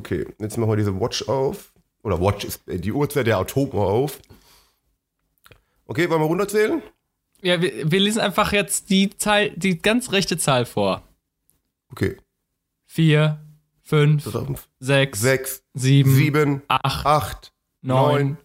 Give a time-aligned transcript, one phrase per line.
[0.00, 1.74] Okay, jetzt machen wir diese Watch auf.
[2.02, 4.18] Oder Watch ist äh, die Uhrzeit der Atomuhr auf.
[5.84, 6.82] Okay, wollen wir runterzählen?
[7.42, 11.02] Ja, wir, wir lesen einfach jetzt die Zahl, die ganz rechte Zahl vor.
[11.92, 12.16] Okay.
[12.86, 13.40] Vier,
[13.82, 18.38] fünf, Fünf, sechs, sechs, sieben, sieben, acht, acht, neun,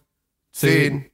[0.52, 1.06] zehn,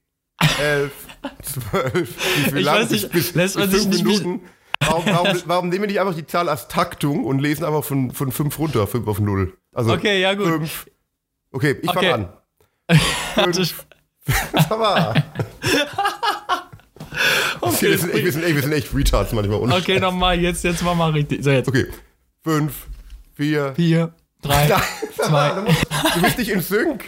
[0.58, 0.92] elf,
[1.42, 2.16] zwölf.
[2.16, 4.40] Wie viel Ich weiß nicht, bis, lässt man sich nicht Minuten.
[4.80, 8.10] Warum, warum, warum nehmen wir nicht einfach die Zahl als Taktung und lesen einfach von,
[8.10, 9.56] von fünf runter, fünf auf null?
[9.72, 10.46] Also Okay, ja, gut.
[10.46, 10.86] fünf.
[11.50, 12.10] Okay, ich Okay.
[12.10, 12.32] fange an.
[13.34, 13.66] Warte,
[14.70, 15.14] Aber,
[17.60, 19.72] okay, wir, sind, echt- wir, sind, echt- wir sind echt Retards manchmal.
[19.72, 21.42] Okay, nochmal, jetzt, jetzt mach mal richtig.
[21.44, 21.68] So, jetzt.
[21.68, 21.86] Okay,
[22.44, 22.86] fünf,
[23.34, 24.82] vier, Vier, drei, Nein,
[25.16, 25.50] zwei.
[25.54, 25.84] du, musst,
[26.16, 27.04] du bist nicht in Sync.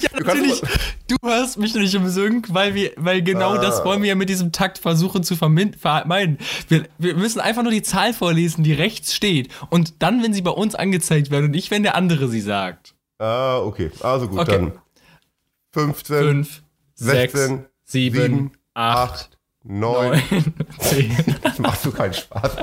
[0.00, 0.62] Ja, kannst natürlich.
[1.08, 3.58] Du hörst mich nicht im Sync, weil wir, weil genau Ah.
[3.58, 6.38] das wollen wir ja mit diesem Takt versuchen zu vermeiden.
[6.68, 9.48] Wir, wir müssen einfach nur die Zahl vorlesen, die rechts steht.
[9.70, 12.94] Und dann, wenn sie bei uns angezeigt wird und nicht, wenn der andere sie sagt.
[13.18, 13.90] Ah, okay.
[14.00, 14.52] Also gut, Okay.
[14.52, 14.72] dann
[15.72, 16.62] 15, Fünf,
[16.94, 19.82] sechs, 16, sieben, sieben, acht, 8, 9.
[20.10, 20.22] neun,
[20.78, 21.16] zehn.
[21.42, 22.52] Das macht so keinen Spaß.
[22.56, 22.62] So,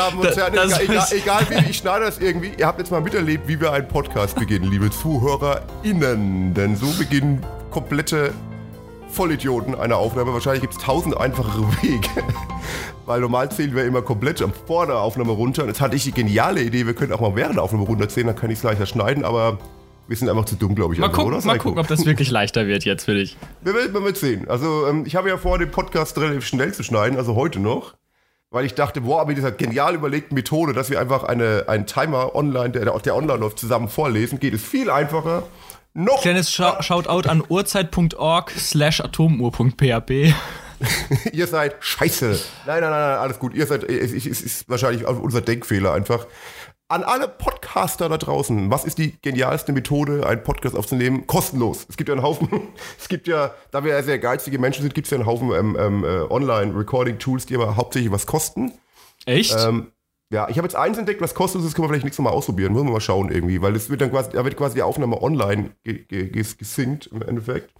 [0.00, 2.52] Damen und Herren, egal, egal, egal wie, ich schneide das irgendwie.
[2.56, 6.54] Ihr habt jetzt mal miterlebt, wie wir einen Podcast beginnen, liebe ZuhörerInnen.
[6.54, 8.32] Denn so beginnen komplette
[9.10, 10.32] Vollidioten eine Aufnahme.
[10.32, 12.08] Wahrscheinlich gibt es tausend einfachere Wege.
[13.04, 15.64] Weil normal zählen wir immer komplett vor der Aufnahme runter.
[15.64, 18.28] Und jetzt hatte ich die geniale Idee, wir können auch mal während der Aufnahme runterzählen,
[18.28, 19.58] dann kann ich es leichter schneiden, aber
[20.08, 21.00] wir sind einfach zu dumm, glaube ich.
[21.00, 23.36] Mal also, gucken, mal gucken, ob das wirklich leichter wird jetzt für dich.
[23.60, 24.48] Wir werden werden sehen.
[24.48, 27.99] Also ähm, ich habe ja vor, den Podcast relativ schnell zu schneiden, also heute noch.
[28.52, 32.34] Weil ich dachte, boah, mit dieser genial überlegten Methode, dass wir einfach eine, einen Timer
[32.34, 35.44] online, der, der online läuft, zusammen vorlesen, geht es viel einfacher.
[35.94, 40.10] Noch Kleines Schau Shoutout an uhrzeit.org slash atomuhr.php.
[41.32, 42.40] ihr seid scheiße.
[42.66, 43.54] Nein, nein, nein, nein, alles gut.
[43.54, 46.26] Ihr seid, es ist, wahrscheinlich unser Denkfehler einfach.
[46.90, 51.24] An alle Podcaster da draußen, was ist die genialste Methode, einen Podcast aufzunehmen?
[51.28, 51.86] Kostenlos.
[51.88, 52.48] Es gibt ja einen Haufen,
[52.98, 55.52] es gibt ja, da wir ja sehr geizige Menschen sind, gibt es ja einen Haufen
[55.52, 58.72] ähm, ähm, äh, Online-Recording-Tools, die aber hauptsächlich was kosten.
[59.24, 59.56] Echt?
[59.56, 59.92] Ähm,
[60.32, 62.72] ja, ich habe jetzt eins entdeckt, was kostenlos ist, können wir vielleicht nächstes Mal ausprobieren.
[62.72, 65.22] Müssen wir mal schauen irgendwie, weil es wird dann quasi, da wird quasi die Aufnahme
[65.22, 67.72] online ge ge ges- gesynkt im Endeffekt.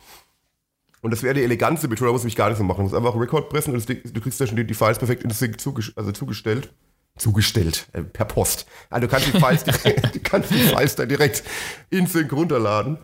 [1.02, 2.76] Und das wäre die elegante Methode, da muss ich mich gar nicht so machen.
[2.78, 5.24] Du musst einfach Record pressen und das, du kriegst ja schon die, die Files perfekt
[5.24, 6.72] in Sync zuges also zugestellt.
[7.20, 8.66] Zugestellt, äh, per Post.
[8.88, 11.42] Also du kannst die Files, direkt, du kannst die Files dann direkt
[11.90, 12.96] in Sync runterladen.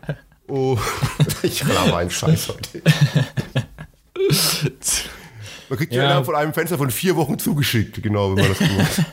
[0.47, 0.77] Oh,
[1.43, 2.81] ich laber einen Scheiß heute.
[5.69, 6.05] Man kriegt ja, Ja.
[6.05, 9.05] innerhalb von einem Fenster von vier Wochen zugeschickt, genau, wenn man das macht.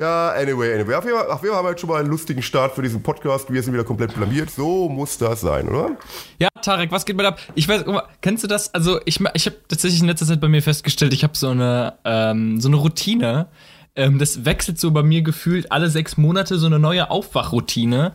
[0.00, 0.94] Ja, anyway, anyway.
[0.94, 2.82] Auf jeden, Fall, auf jeden Fall haben wir jetzt schon mal einen lustigen Start für
[2.82, 3.52] diesen Podcast.
[3.52, 4.50] Wir sind wieder komplett blamiert.
[4.50, 5.96] So muss das sein, oder?
[6.38, 7.38] Ja, Tarek, was geht dir ab?
[7.54, 7.84] Ich weiß,
[8.22, 8.72] kennst du das?
[8.72, 11.98] Also, ich, ich habe tatsächlich in letzter Zeit bei mir festgestellt, ich habe so eine,
[12.04, 13.48] ähm, so eine Routine.
[13.94, 18.14] Ähm, das wechselt so bei mir gefühlt alle sechs Monate so eine neue Aufwachroutine.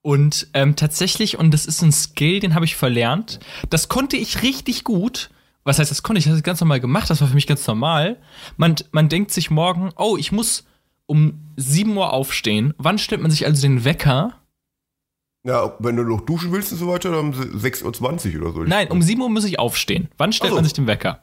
[0.00, 4.42] Und ähm, tatsächlich, und das ist ein Skill, den habe ich verlernt, das konnte ich
[4.42, 5.30] richtig gut.
[5.64, 6.26] Was heißt, das konnte ich?
[6.26, 8.16] Ich habe das ganz normal gemacht, das war für mich ganz normal.
[8.56, 10.64] Man, man denkt sich morgen, oh, ich muss
[11.06, 12.74] um 7 Uhr aufstehen.
[12.78, 14.40] Wann stellt man sich also den Wecker?
[15.44, 18.64] Ja, wenn du noch duschen willst und so weiter, dann um 6.20 Uhr oder so.
[18.64, 20.08] Nein, um 7 Uhr muss ich aufstehen.
[20.18, 20.56] Wann stellt Ach so.
[20.56, 21.22] man sich den Wecker?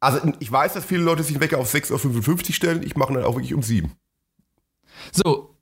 [0.00, 2.82] Also, ich weiß, dass viele Leute sich den Wecker auf 6.55 Uhr stellen.
[2.82, 3.92] Ich mache ihn dann auch wirklich um 7.
[5.12, 5.54] So,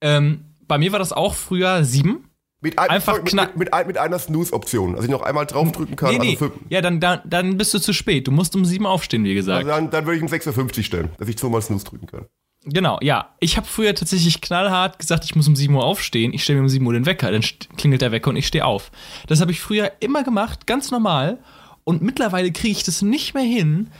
[0.00, 2.24] ähm, bei mir war das auch früher 7.
[2.62, 4.94] Mit, ein, Einfach mit, mit, mit, mit einer Snooze-Option.
[4.94, 6.14] Also ich noch einmal draufdrücken kann.
[6.14, 6.32] Nee, nee.
[6.32, 8.26] Also, ja, dann, dann, dann bist du zu spät.
[8.26, 9.58] Du musst um 7 aufstehen, wie gesagt.
[9.58, 12.26] also dann, dann würde ich um 6.50 Uhr stellen, dass ich zweimal Snooze drücken kann.
[12.66, 13.34] Genau, ja.
[13.38, 16.34] Ich habe früher tatsächlich knallhart gesagt, ich muss um 7 Uhr aufstehen.
[16.34, 17.30] Ich stelle mir um 7 Uhr den Wecker.
[17.30, 17.42] Dann
[17.76, 18.90] klingelt der Wecker und ich stehe auf.
[19.28, 21.38] Das habe ich früher immer gemacht, ganz normal.
[21.84, 23.90] Und mittlerweile kriege ich das nicht mehr hin.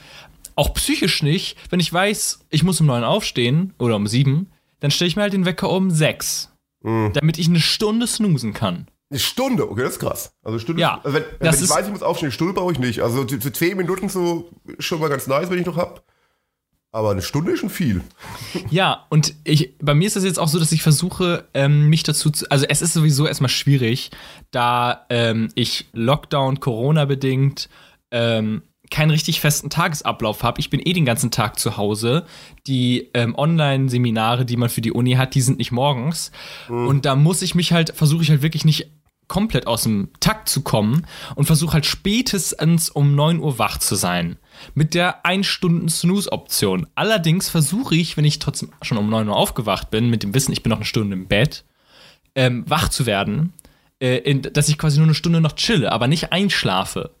[0.55, 1.57] Auch psychisch nicht.
[1.69, 5.21] Wenn ich weiß, ich muss um 9 aufstehen oder um 7, dann stelle ich mir
[5.21, 6.51] halt den Wecker um 6.
[6.83, 7.13] Mhm.
[7.13, 8.87] Damit ich eine Stunde snoosen kann.
[9.09, 10.31] Eine Stunde, okay, das ist krass.
[10.43, 12.73] Also eine Stunde, Ja, also wenn, wenn ich weiß, ich muss aufstehen, eine Stunde brauche
[12.73, 13.01] ich nicht.
[13.01, 14.49] Also zu, zu 10 Minuten so
[14.79, 16.03] schon mal ganz nice, wenn ich noch hab.
[16.97, 18.01] Aber eine Stunde ist schon viel.
[18.71, 22.01] Ja, und ich, bei mir ist das jetzt auch so, dass ich versuche, ähm, mich
[22.01, 22.49] dazu zu.
[22.49, 24.09] Also, es ist sowieso erstmal schwierig,
[24.49, 27.69] da ähm, ich Lockdown, Corona-bedingt,
[28.09, 30.59] ähm, keinen richtig festen Tagesablauf habe.
[30.59, 32.25] Ich bin eh den ganzen Tag zu Hause.
[32.65, 36.31] Die ähm, Online-Seminare, die man für die Uni hat, die sind nicht morgens.
[36.67, 38.89] Und da muss ich mich halt, versuche ich halt wirklich nicht
[39.27, 41.05] komplett aus dem Takt zu kommen
[41.35, 44.37] und versuche halt spätestens um 9 Uhr wach zu sein.
[44.73, 46.87] Mit der 1 Stunden Snooze-Option.
[46.95, 50.53] Allerdings versuche ich, wenn ich trotzdem schon um 9 Uhr aufgewacht bin, mit dem Wissen,
[50.53, 51.63] ich bin noch eine Stunde im Bett,
[52.35, 53.53] ähm, wach zu werden,
[53.99, 57.11] äh, in, dass ich quasi nur eine Stunde noch chille, aber nicht einschlafe.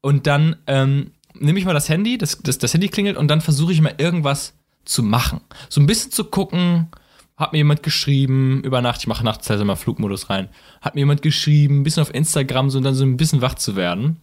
[0.00, 3.40] Und dann ähm, nehme ich mal das Handy, das, das, das Handy klingelt und dann
[3.40, 4.54] versuche ich mal irgendwas
[4.84, 5.40] zu machen.
[5.68, 6.88] So ein bisschen zu gucken,
[7.36, 10.48] hat mir jemand geschrieben, über Nacht, ich mache nachts halt immer Flugmodus rein,
[10.80, 13.54] hat mir jemand geschrieben, ein bisschen auf Instagram, so und dann so ein bisschen wach
[13.54, 14.20] zu werden.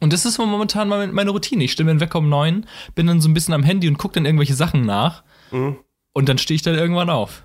[0.00, 1.64] Und das ist momentan meine Routine.
[1.64, 4.14] Ich mir den Wecker um neun, bin dann so ein bisschen am Handy und gucke
[4.14, 5.24] dann irgendwelche Sachen nach.
[5.50, 5.78] Mhm.
[6.12, 7.44] Und dann stehe ich dann irgendwann auf.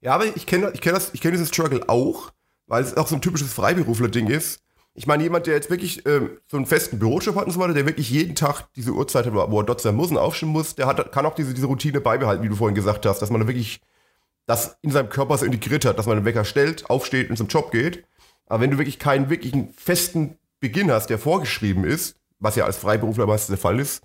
[0.00, 2.30] Ja, aber ich kenne ich kenn ich kenn diesen Struggle auch,
[2.66, 4.62] weil es auch so ein typisches Freiberufler-Ding ist.
[4.94, 7.74] Ich meine, jemand, der jetzt wirklich ähm, so einen festen Bürojob hat und so weiter,
[7.74, 10.74] der wirklich jeden Tag diese Uhrzeit hat, wo er dort sein muss und aufstehen muss,
[10.74, 13.46] der hat, kann auch diese, diese Routine beibehalten, wie du vorhin gesagt hast, dass man
[13.46, 13.80] wirklich
[14.46, 17.48] das in seinem Körper so integriert hat, dass man den Wecker stellt, aufsteht und zum
[17.48, 18.04] Job geht.
[18.46, 22.76] Aber wenn du wirklich keinen wirklichen festen Beginn hast, der vorgeschrieben ist, was ja als
[22.76, 24.02] Freiberufler meistens der Fall ist,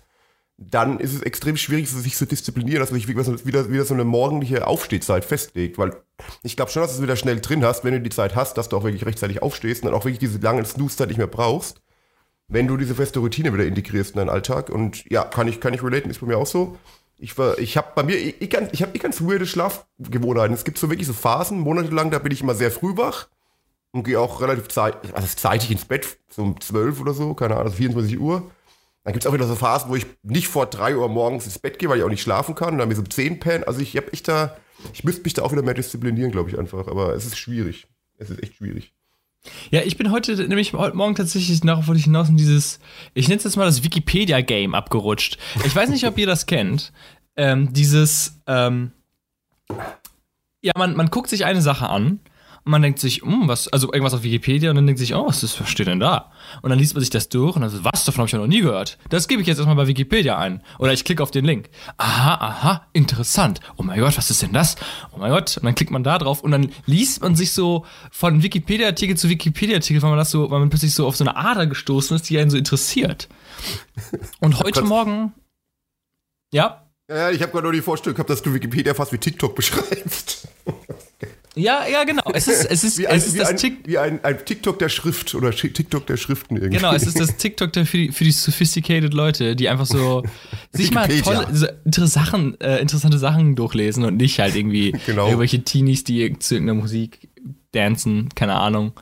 [0.56, 4.04] dann ist es extrem schwierig, sich zu disziplinieren, dass man sich wieder, wieder so eine
[4.04, 5.78] morgendliche Aufstehzeit festlegt.
[5.78, 5.96] Weil
[6.42, 8.56] ich glaube schon, dass du es wieder schnell drin hast, wenn du die Zeit hast,
[8.56, 11.26] dass du auch wirklich rechtzeitig aufstehst und dann auch wirklich diese lange Snooze-Zeit nicht mehr
[11.26, 11.82] brauchst,
[12.46, 14.70] wenn du diese feste Routine wieder integrierst in deinen Alltag.
[14.70, 16.78] Und ja, kann ich, kann ich relaten, ist bei mir auch so.
[17.18, 20.54] Ich, ich habe bei mir, ich, ich, ich habe ganz weirde Schlafgewohnheiten.
[20.54, 23.28] Es gibt so wirklich so Phasen, monatelang, da bin ich immer sehr früh wach
[23.94, 27.56] und gehe auch relativ zeit, also zeitig ins Bett, so um 12 oder so, keine
[27.56, 28.50] Ahnung, 24 Uhr.
[29.04, 31.60] Dann gibt es auch wieder so Phasen, wo ich nicht vor 3 Uhr morgens ins
[31.60, 33.64] Bett gehe, weil ich auch nicht schlafen kann und dann mir so 10 pennen.
[33.64, 34.56] Also ich habe ich da,
[34.92, 36.88] ich müsste mich da auch wieder mehr disziplinieren, glaube ich einfach.
[36.88, 37.86] Aber es ist schwierig.
[38.18, 38.92] Es ist echt schwierig.
[39.70, 42.80] Ja, ich bin heute, nämlich heute Morgen tatsächlich, darauf wollte ich hinaus, in dieses,
[43.12, 45.38] ich nenne es jetzt mal das Wikipedia-Game abgerutscht.
[45.64, 46.92] Ich weiß nicht, ob ihr das kennt.
[47.36, 48.90] Ähm, dieses, ähm,
[50.62, 52.20] ja, man, man guckt sich eine Sache an
[52.64, 55.26] und man denkt sich, um, was, also irgendwas auf Wikipedia und dann denkt sich, oh,
[55.26, 56.32] was, ist, was steht denn da?
[56.62, 58.38] Und dann liest man sich das durch und dann so, was, davon habe ich ja
[58.38, 58.96] noch nie gehört.
[59.10, 60.62] Das gebe ich jetzt erstmal bei Wikipedia ein.
[60.78, 61.68] Oder ich klicke auf den Link.
[61.98, 63.60] Aha, aha, interessant.
[63.76, 64.76] Oh mein Gott, was ist denn das?
[65.12, 65.58] Oh mein Gott.
[65.58, 69.28] Und dann klickt man da drauf und dann liest man sich so von Wikipedia-Artikel zu
[69.28, 72.30] Wikipedia-Artikel, weil man das so, weil man plötzlich so auf so eine Ader gestoßen ist,
[72.30, 73.28] die einen so interessiert.
[74.40, 75.34] Und heute Morgen,
[76.50, 76.86] ja?
[77.10, 80.48] Ja, ich habe gerade nur die Vorstellung gehabt, dass du Wikipedia fast wie TikTok beschreibst.
[81.56, 82.22] Ja, ja, genau.
[82.32, 83.78] Es ist, es ist, wie ein, es ist wie das ein, Tick.
[83.86, 86.76] Wie ein, ein TikTok der Schrift oder TikTok der Schriften irgendwie.
[86.78, 90.24] Genau, es ist das TikTok der für die, für die sophisticated Leute, die einfach so
[90.72, 95.26] sich mal tolle, so Sachen, äh, interessante Sachen durchlesen und nicht halt irgendwie genau.
[95.26, 97.28] irgendwelche Teenies, die zu irgendeiner Musik
[97.72, 98.92] dancen, keine Ahnung.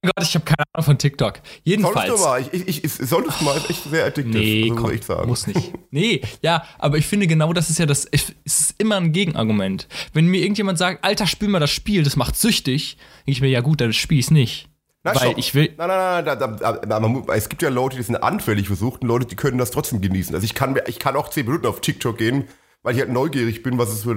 [0.00, 1.40] Mein Gott, ich habe keine Ahnung von TikTok.
[1.64, 1.94] Jedenfalls.
[1.94, 4.82] Solltest du mal, ich, ich, ich, solltest du mal, ist echt sehr addictive, nee, also,
[4.82, 5.28] komm, ich sagen.
[5.28, 5.72] muss nicht.
[5.94, 9.88] Nee, ja, aber ich finde genau das ist ja das, es ist immer ein Gegenargument.
[10.14, 12.96] Wenn mir irgendjemand sagt, Alter, spiel mal das Spiel, das macht süchtig,
[13.26, 14.70] denke ich mir, ja gut, dann spiel ich's nicht.
[15.04, 15.38] Na, weil stopp.
[15.38, 15.74] ich will.
[15.76, 19.02] Nein, nein, nein, nein da, da, man, es gibt ja Leute, die sind anfällig versucht
[19.02, 20.34] und Leute, die können das trotzdem genießen.
[20.34, 22.44] Also ich kann, ich kann auch 10 Minuten auf TikTok gehen,
[22.82, 24.12] weil ich halt neugierig bin, was es für.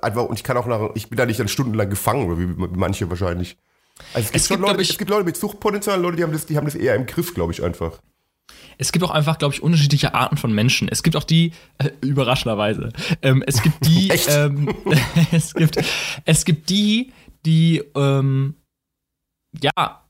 [0.00, 0.90] Einfach, und ich kann auch nach.
[0.94, 3.58] Ich bin da nicht dann stundenlang gefangen, wie manche wahrscheinlich.
[4.12, 6.32] Also es gibt, es gibt, Leute, ich, es gibt Leute mit Suchtpotenzial, Leute, die haben
[6.32, 8.00] das, die haben das eher im Griff, glaube ich, einfach.
[8.76, 10.88] Es gibt auch einfach, glaube ich, unterschiedliche Arten von Menschen.
[10.88, 12.90] Es gibt auch die, äh, überraschenderweise,
[13.22, 14.74] ähm, es gibt die, ähm,
[15.32, 15.78] es, gibt,
[16.24, 17.12] es gibt die,
[17.46, 18.56] die, ähm,
[19.62, 20.03] ja,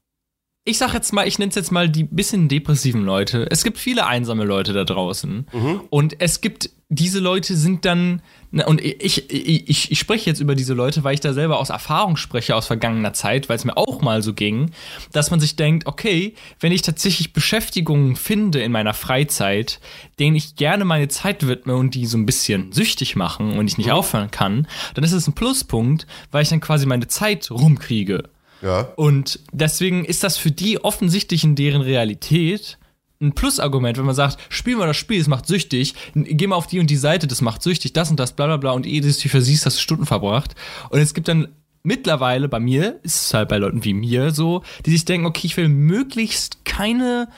[0.66, 3.46] ich sag jetzt mal, ich nenne es jetzt mal die bisschen depressiven Leute.
[3.50, 5.46] Es gibt viele einsame Leute da draußen.
[5.52, 5.80] Mhm.
[5.90, 10.72] Und es gibt, diese Leute sind dann, und ich, ich, ich, spreche jetzt über diese
[10.72, 14.00] Leute, weil ich da selber aus Erfahrung spreche, aus vergangener Zeit, weil es mir auch
[14.00, 14.70] mal so ging,
[15.12, 19.80] dass man sich denkt, okay, wenn ich tatsächlich Beschäftigungen finde in meiner Freizeit,
[20.18, 23.76] denen ich gerne meine Zeit widme und die so ein bisschen süchtig machen und ich
[23.76, 23.94] nicht mhm.
[23.94, 28.30] aufhören kann, dann ist es ein Pluspunkt, weil ich dann quasi meine Zeit rumkriege.
[28.62, 28.92] Ja.
[28.96, 32.78] Und deswegen ist das für die offensichtlich in deren Realität
[33.20, 36.66] ein Plusargument, wenn man sagt, spiel mal das Spiel, es macht süchtig, geh mal auf
[36.66, 39.00] die und die Seite, das macht süchtig, das und das, bla bla bla, und ehe
[39.00, 40.54] du es versiehst, hast du Stunden verbracht.
[40.90, 41.48] Und es gibt dann
[41.82, 45.46] mittlerweile bei mir, ist es halt bei Leuten wie mir so, die sich denken, okay,
[45.46, 47.28] ich will möglichst keine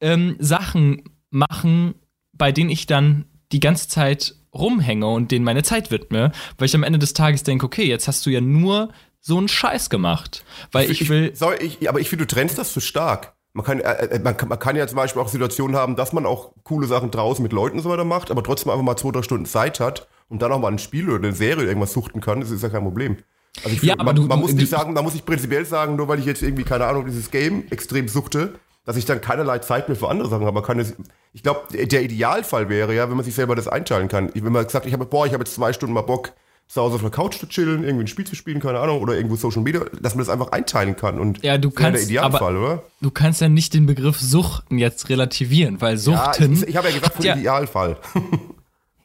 [0.00, 1.94] ähm, Sachen machen,
[2.32, 6.74] bei denen ich dann die ganze Zeit rumhänge und denen meine Zeit widme, weil ich
[6.74, 8.90] am Ende des Tages denke, okay, jetzt hast du ja nur
[9.28, 10.42] so einen Scheiß gemacht.
[10.72, 11.36] Weil ich, ich will.
[11.36, 13.34] Soll ich, aber ich finde, du trennst das zu stark.
[13.52, 16.12] Man kann, äh, äh, man, kann, man kann ja zum Beispiel auch Situationen haben, dass
[16.12, 18.96] man auch coole Sachen draußen mit Leuten und so weiter macht, aber trotzdem einfach mal
[18.96, 21.92] zwei, drei Stunden Zeit hat und dann auch mal ein Spiel oder eine Serie irgendwas
[21.92, 23.18] suchten kann, das ist ja kein Problem.
[23.58, 25.96] Also ich finde, ja, man, du, man muss nicht sagen, man muss nicht prinzipiell sagen,
[25.96, 28.54] nur weil ich jetzt irgendwie, keine Ahnung, dieses Game extrem suchte,
[28.84, 30.54] dass ich dann keinerlei Zeit mehr für andere Sachen habe.
[30.54, 30.94] Man kann es,
[31.34, 34.30] ich glaube, der Idealfall wäre ja, wenn man sich selber das einteilen kann.
[34.34, 36.32] Wenn man sagt, ich habe, boah, ich habe jetzt zwei Stunden mal Bock,
[36.68, 39.14] zu Hause auf der Couch zu chillen, irgendwie ein Spiel zu spielen, keine Ahnung, oder
[39.16, 41.18] irgendwo Social Media, dass man das einfach einteilen kann.
[41.18, 42.82] Und Ja, du kannst, der Idealfall, aber oder?
[43.00, 46.52] du kannst ja nicht den Begriff Suchten jetzt relativieren, weil Ja, Suchten.
[46.52, 47.96] ich, ich habe ja gesagt, ja- Idealfall.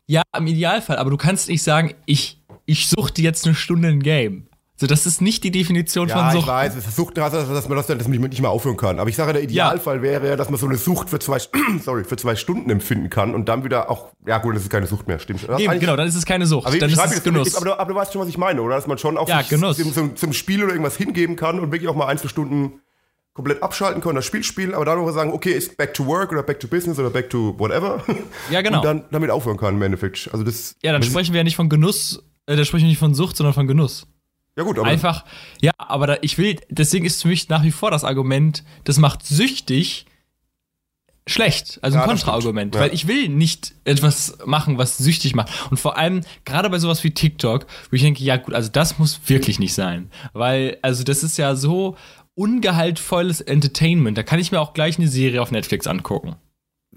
[0.08, 4.02] Ja, im Idealfall, aber du kannst nicht sagen, ich, ich suchte jetzt eine Stunde ein
[4.04, 4.48] Game.
[4.84, 6.48] So, das ist nicht die Definition Ja, von ich Sucht.
[6.50, 9.00] weiß, es ist Sucht, dass dass man das dass man nicht mehr aufhören kann.
[9.00, 11.38] Aber ich sage, der Idealfall wäre ja, dass man so eine Sucht für zwei,
[11.82, 14.86] sorry, für zwei Stunden empfinden kann und dann wieder auch, ja gut, das ist keine
[14.86, 15.48] Sucht mehr, stimmt.
[15.48, 17.56] Das ist Eben, genau, dann ist es keine Sucht, Aber, dann ich ist es Genuss.
[17.56, 18.76] Aber, du, aber du weißt schon, was ich meine, oder?
[18.76, 19.42] Dass man schon auch Ja.
[19.42, 22.82] Zum, zum, zum Spiel oder irgendwas hingeben kann und wirklich auch mal ein, zwei Stunden
[23.34, 26.34] komplett abschalten kann, das Spiel spielen, aber dann auch sagen, okay, ist back to work
[26.34, 28.04] oder back to business oder back to whatever.
[28.52, 28.80] Ja, genau.
[28.80, 30.30] Und dann damit aufhören kann im Endeffekt.
[30.34, 30.76] Also das.
[30.84, 33.14] ja, dann ist- sprechen wir ja nicht von Genuss, äh, da sprechen wir nicht von
[33.14, 34.08] Sucht, sondern von Genuss.
[34.56, 35.26] Ja gut, aber Einfach,
[35.62, 38.98] ja, aber da, ich will, deswegen ist für mich nach wie vor das Argument, das
[39.00, 40.06] macht süchtig
[41.26, 42.76] schlecht, also ein Ja, Kontraargument.
[42.76, 42.82] Ja.
[42.82, 45.52] weil ich will nicht etwas machen, was süchtig macht.
[45.72, 49.00] Und vor allem, gerade bei sowas wie TikTok, wo ich denke, ja gut, also das
[49.00, 51.96] muss wirklich nicht sein, weil, also das ist ja so
[52.36, 56.36] ungehaltvolles Entertainment, da kann ich mir auch gleich eine Serie auf Netflix angucken.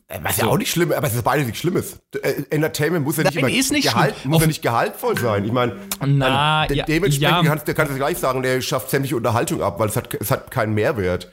[0.09, 1.99] Äh, Was ja auch nicht schlimm, aber es ist beides nichts Schlimmes.
[2.23, 4.31] Äh, Entertainment muss ja nicht Nein, immer gehalt, schlimm.
[4.31, 5.45] muss ja nicht gehaltvoll sein.
[5.45, 7.51] Ich meine, Na, ja, dementsprechend ja.
[7.51, 10.51] kannst du kannst gleich sagen, der schafft sämtliche Unterhaltung ab, weil es hat, es hat
[10.51, 11.33] keinen Mehrwert.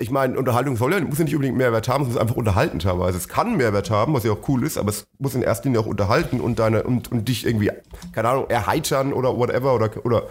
[0.00, 2.78] Ich meine, Unterhaltung soll ja, muss ja nicht unbedingt Mehrwert haben, es muss einfach unterhalten
[2.78, 3.18] teilweise.
[3.18, 5.80] Es kann Mehrwert haben, was ja auch cool ist, aber es muss in erster Linie
[5.80, 7.70] auch unterhalten und deine und, und dich irgendwie,
[8.12, 10.22] keine Ahnung, erheitern oder whatever oder oder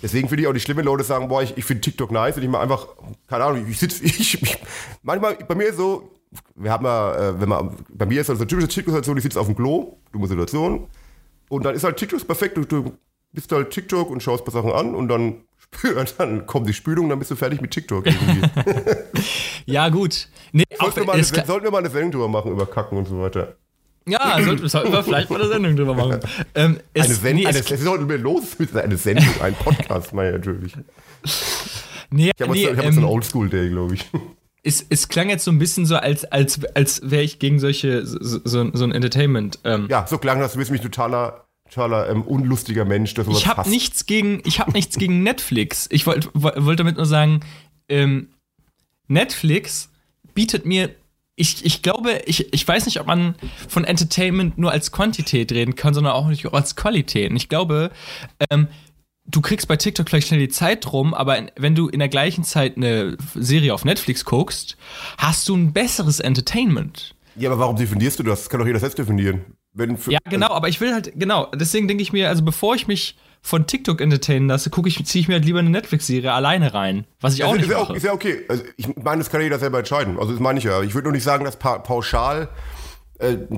[0.00, 2.36] deswegen finde ich auch nicht schlimm, wenn Leute sagen, boah, ich, ich finde TikTok nice
[2.36, 2.86] und ich mal einfach,
[3.28, 4.58] keine Ahnung, ich sitze, ich, ich,
[5.02, 6.08] manchmal bei mir ist so,
[6.54, 9.22] wir haben ja, äh, wenn man, bei mir ist halt so eine typische TikTok-Situation, ich
[9.22, 10.86] sitze auf dem Klo, dumme Situation,
[11.48, 12.92] und dann ist halt TikTok perfekt, du, du
[13.32, 15.42] bist halt TikTok und schaust ein paar Sachen an und dann,
[16.18, 18.42] dann kommt die Spülung, dann bist du fertig mit TikTok irgendwie.
[19.66, 20.28] Ja, gut.
[20.50, 23.06] Nee, sollten, wir mal eine, sollten wir mal eine Sendung drüber machen, über Kacken und
[23.06, 23.54] so weiter.
[24.08, 26.20] ja, sollten, sollten wir vielleicht mal eine Sendung drüber machen.
[26.54, 30.30] Ähm, es, Eine Sendung, nee, eine, sollten wir los mit eine Sendung, ein Podcast, meine
[30.30, 30.74] ich natürlich.
[32.10, 34.10] nee, Ich habe nee, jetzt, ähm, jetzt einen Oldschool-Day, glaube ich.
[34.62, 38.06] Es, es klang jetzt so ein bisschen so, als, als, als wäre ich gegen solche,
[38.06, 39.58] so, so, so ein Entertainment.
[39.64, 43.46] Ähm, Ja, so klang das, du bist mich totaler, totaler ähm, unlustiger Mensch, sowas ich
[43.46, 45.88] habe nichts gegen, ich habe nichts gegen Netflix.
[45.90, 47.40] Ich wollte wollt damit nur sagen,
[47.88, 48.28] ähm,
[49.08, 49.90] Netflix
[50.34, 50.90] bietet mir,
[51.34, 53.34] ich, ich glaube, ich, ich weiß nicht, ob man
[53.68, 57.30] von Entertainment nur als Quantität reden kann, sondern auch nicht auch als Qualität.
[57.30, 57.90] Und ich glaube,
[58.50, 58.68] ähm,
[59.32, 62.44] du kriegst bei TikTok vielleicht schnell die Zeit rum, aber wenn du in der gleichen
[62.44, 64.76] Zeit eine Serie auf Netflix guckst,
[65.18, 67.14] hast du ein besseres Entertainment.
[67.34, 68.40] Ja, aber warum definierst du das?
[68.40, 69.44] Das kann doch jeder selbst definieren.
[70.06, 73.16] Ja, genau, aber ich will halt, genau, deswegen denke ich mir, also bevor ich mich
[73.40, 77.06] von TikTok entertainen lasse, gucke ich, ziehe ich mir halt lieber eine Netflix-Serie alleine rein.
[77.22, 77.96] Was ich auch ist, nicht ist, ja mache.
[77.96, 78.42] ist ja okay.
[78.48, 80.18] Also ich meine, das kann jeder selber entscheiden.
[80.18, 80.82] Also das meine ich ja.
[80.82, 82.50] Ich würde nur nicht sagen, dass pa pauschal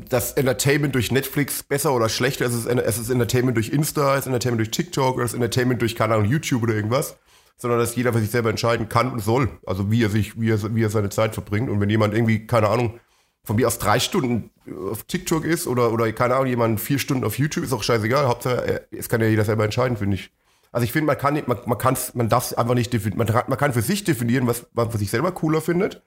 [0.09, 2.66] das Entertainment durch Netflix besser oder schlechter ist.
[2.66, 5.97] Es ist, Entertainment durch Insta, es ist Entertainment durch TikTok oder es ist Entertainment durch,
[5.97, 7.16] keine Ahnung, YouTube oder irgendwas.
[7.56, 9.49] Sondern dass jeder für sich selber entscheiden kann und soll.
[9.64, 11.71] Also wie er sich, wie er, wie er seine Zeit verbringt.
[11.71, 12.99] Und wenn jemand irgendwie, keine Ahnung,
[13.44, 14.50] von mir aus drei Stunden
[14.90, 18.26] auf TikTok ist oder, oder keine Ahnung, jemand vier Stunden auf YouTube, ist auch scheißegal.
[18.26, 20.30] Hauptsache, es kann ja jeder selber entscheiden, finde ich.
[20.73, 23.18] Also ich finde, man kann man, man kann's, man darf es einfach nicht definieren.
[23.18, 26.02] Man, man kann für sich definieren, was, man sich selber cooler findet.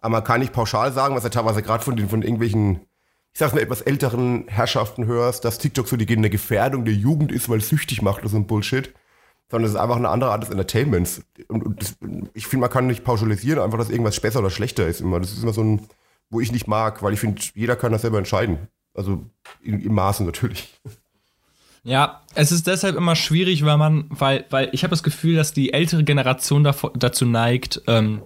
[0.00, 2.80] Aber man kann nicht pauschal sagen, was er teilweise gerade von den, von irgendwelchen,
[3.32, 7.32] ich sag's mal, etwas älteren Herrschaften hörst, dass TikTok so die eine Gefährdung der Jugend
[7.32, 8.92] ist, weil es süchtig macht oder so ein Bullshit.
[9.50, 11.22] Sondern es ist einfach eine andere Art des Entertainments.
[11.48, 11.96] Und, und das,
[12.34, 15.18] ich finde, man kann nicht pauschalisieren, einfach, dass irgendwas besser oder schlechter ist immer.
[15.18, 15.88] Das ist immer so ein,
[16.30, 18.68] wo ich nicht mag, weil ich finde, jeder kann das selber entscheiden.
[18.94, 19.24] Also
[19.60, 20.78] in, im Maßen natürlich.
[21.82, 25.52] Ja, es ist deshalb immer schwierig, weil man, weil, weil ich habe das Gefühl, dass
[25.52, 28.22] die ältere Generation davor, dazu neigt, ähm,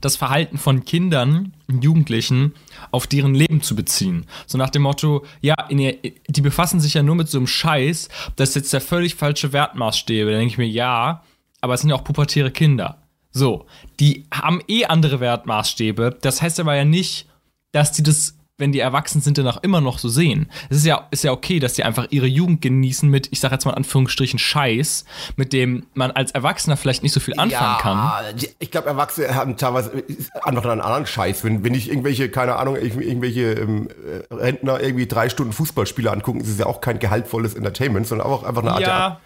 [0.00, 2.54] das Verhalten von Kindern und Jugendlichen
[2.90, 4.26] auf deren Leben zu beziehen.
[4.46, 5.96] So nach dem Motto, ja, ihr,
[6.28, 9.52] die befassen sich ja nur mit so einem Scheiß, das ist jetzt der völlig falsche
[9.52, 10.30] Wertmaßstäbe.
[10.30, 11.22] Da denke ich mir, ja,
[11.60, 13.02] aber es sind ja auch pubertäre Kinder.
[13.30, 13.66] So,
[14.00, 16.16] die haben eh andere Wertmaßstäbe.
[16.20, 17.26] Das heißt aber ja nicht,
[17.72, 20.50] dass die das, wenn die erwachsen sind, dann auch immer noch so sehen.
[20.70, 23.52] Es ist ja, ist ja okay, dass die einfach ihre Jugend genießen mit, ich sag
[23.52, 25.04] jetzt mal in Anführungsstrichen, Scheiß,
[25.36, 28.36] mit dem man als Erwachsener vielleicht nicht so viel anfangen kann.
[28.36, 30.02] die- Ich glaube, Erwachsene haben teilweise
[30.42, 31.44] einfach einen anderen Scheiß.
[31.44, 33.88] Wenn, wenn ich irgendwelche, keine Ahnung, irgendw- irgendwelche ähm,
[34.30, 38.26] äh, Rentner irgendwie drei Stunden Fußballspiele angucken, ist es ja auch kein gehaltvollvolles Entertainment, sondern
[38.26, 38.80] auch einfach eine Art.
[38.80, 39.20] Ja,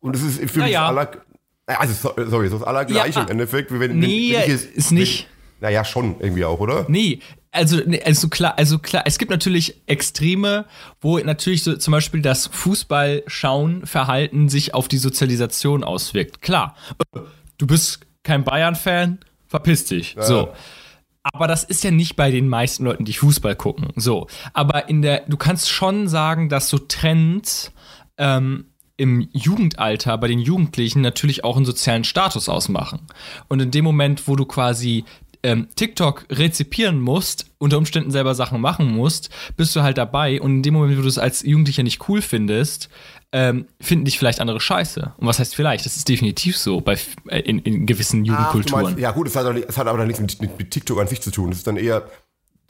[0.00, 0.86] Und es ist für Ja, mich ja.
[0.88, 1.08] aller.
[1.66, 3.72] Also, so- sorry, das ist das allergleiche Ja, im Endeffekt.
[3.72, 5.28] wie Wenn, nee, wenn, wenn ich ist nicht.
[5.60, 6.86] Wenn, naja, schon irgendwie auch, oder?
[6.88, 7.20] Nee,
[7.52, 10.64] also, also klar, also klar, es gibt natürlich Extreme,
[11.00, 16.40] wo natürlich so zum Beispiel das Fußballschauen-Verhalten sich auf die Sozialisation auswirkt.
[16.40, 16.74] Klar,
[17.14, 17.20] äh,
[17.58, 20.16] du bist kein Bayern-Fan, verpiss dich.
[20.18, 20.48] So.
[21.22, 23.90] Aber das ist ja nicht bei den meisten Leuten, die Fußball gucken.
[23.96, 24.26] So.
[24.54, 27.72] Aber in der, du kannst schon sagen, dass so Trends
[28.16, 28.66] ähm,
[28.96, 33.00] im Jugendalter bei den Jugendlichen natürlich auch einen sozialen Status ausmachen.
[33.48, 35.04] Und in dem Moment, wo du quasi
[35.42, 40.56] ähm, TikTok rezipieren musst, unter Umständen selber Sachen machen musst, bist du halt dabei und
[40.56, 42.88] in dem Moment, wo du es als Jugendlicher nicht cool findest,
[43.32, 45.14] ähm, finden dich vielleicht andere scheiße.
[45.16, 45.86] Und was heißt vielleicht?
[45.86, 48.84] Das ist definitiv so bei, äh, in, in gewissen Jugendkulturen.
[48.84, 51.22] Meinst, ja gut, es hat, es hat aber nichts mit, mit, mit TikTok an sich
[51.22, 51.48] zu tun.
[51.48, 52.06] Das ist dann eher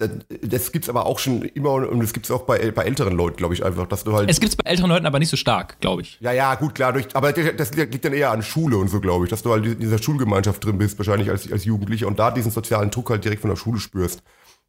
[0.02, 0.10] das,
[0.42, 3.14] das gibt es aber auch schon immer und das gibt es auch bei, bei älteren
[3.14, 4.30] Leuten, glaube ich, einfach, dass du halt.
[4.30, 6.18] Es gibt es bei älteren Leuten aber nicht so stark, glaube ich.
[6.20, 9.24] Ja, ja, gut, klar, durch, aber das liegt dann eher an Schule und so, glaube
[9.24, 12.30] ich, dass du halt in dieser Schulgemeinschaft drin bist, wahrscheinlich als, als Jugendlicher und da
[12.30, 14.22] diesen sozialen Druck halt direkt von der Schule spürst.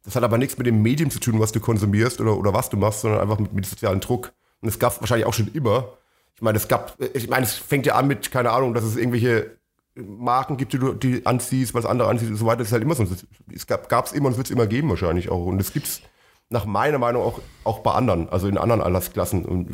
[0.04, 2.68] Das hat aber nichts mit dem Medium zu tun, was du konsumierst oder, oder was
[2.68, 4.32] du machst, sondern einfach mit, mit sozialen Druck.
[4.60, 5.88] Und es gab wahrscheinlich auch schon immer.
[6.34, 8.96] Ich meine, es gab, ich meine, es fängt ja an mit, keine Ahnung, dass es
[8.96, 9.56] irgendwelche
[9.94, 12.58] Marken gibt, die du die anziehst, was andere anziehst und so weiter.
[12.58, 13.06] Das ist halt immer so.
[13.52, 15.46] Es gab es immer und wird es immer geben wahrscheinlich auch.
[15.46, 16.02] Und es gibt es
[16.50, 19.44] nach meiner Meinung auch, auch bei anderen, also in anderen Altersklassen.
[19.44, 19.70] Und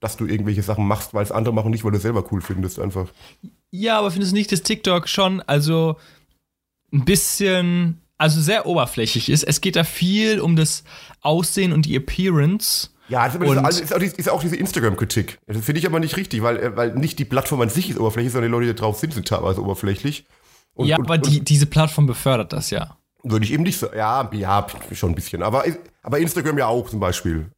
[0.00, 2.78] dass du irgendwelche Sachen machst, weil es andere machen, nicht weil du selber cool findest
[2.78, 3.08] einfach.
[3.70, 5.96] Ja, aber findest du nicht, dass TikTok schon also
[6.92, 9.42] ein bisschen, also sehr oberflächlich ist?
[9.42, 10.84] Es geht da viel um das
[11.20, 15.38] Aussehen und die Appearance ja, das ist, auch, ist auch diese Instagram-Kritik.
[15.46, 17.98] Das finde ich aber nicht richtig, weil, äh, weil nicht die Plattform an sich ist
[17.98, 20.26] oberflächlich, sondern die Leute, die drauf sind, sind teilweise oberflächlich.
[20.74, 22.96] Und, ja, und, aber die, diese Plattform befördert das ja.
[23.24, 25.42] Würde ich eben nicht so, ja, ja, schon ein bisschen.
[25.42, 25.64] Aber,
[26.02, 27.50] aber Instagram ja auch zum Beispiel.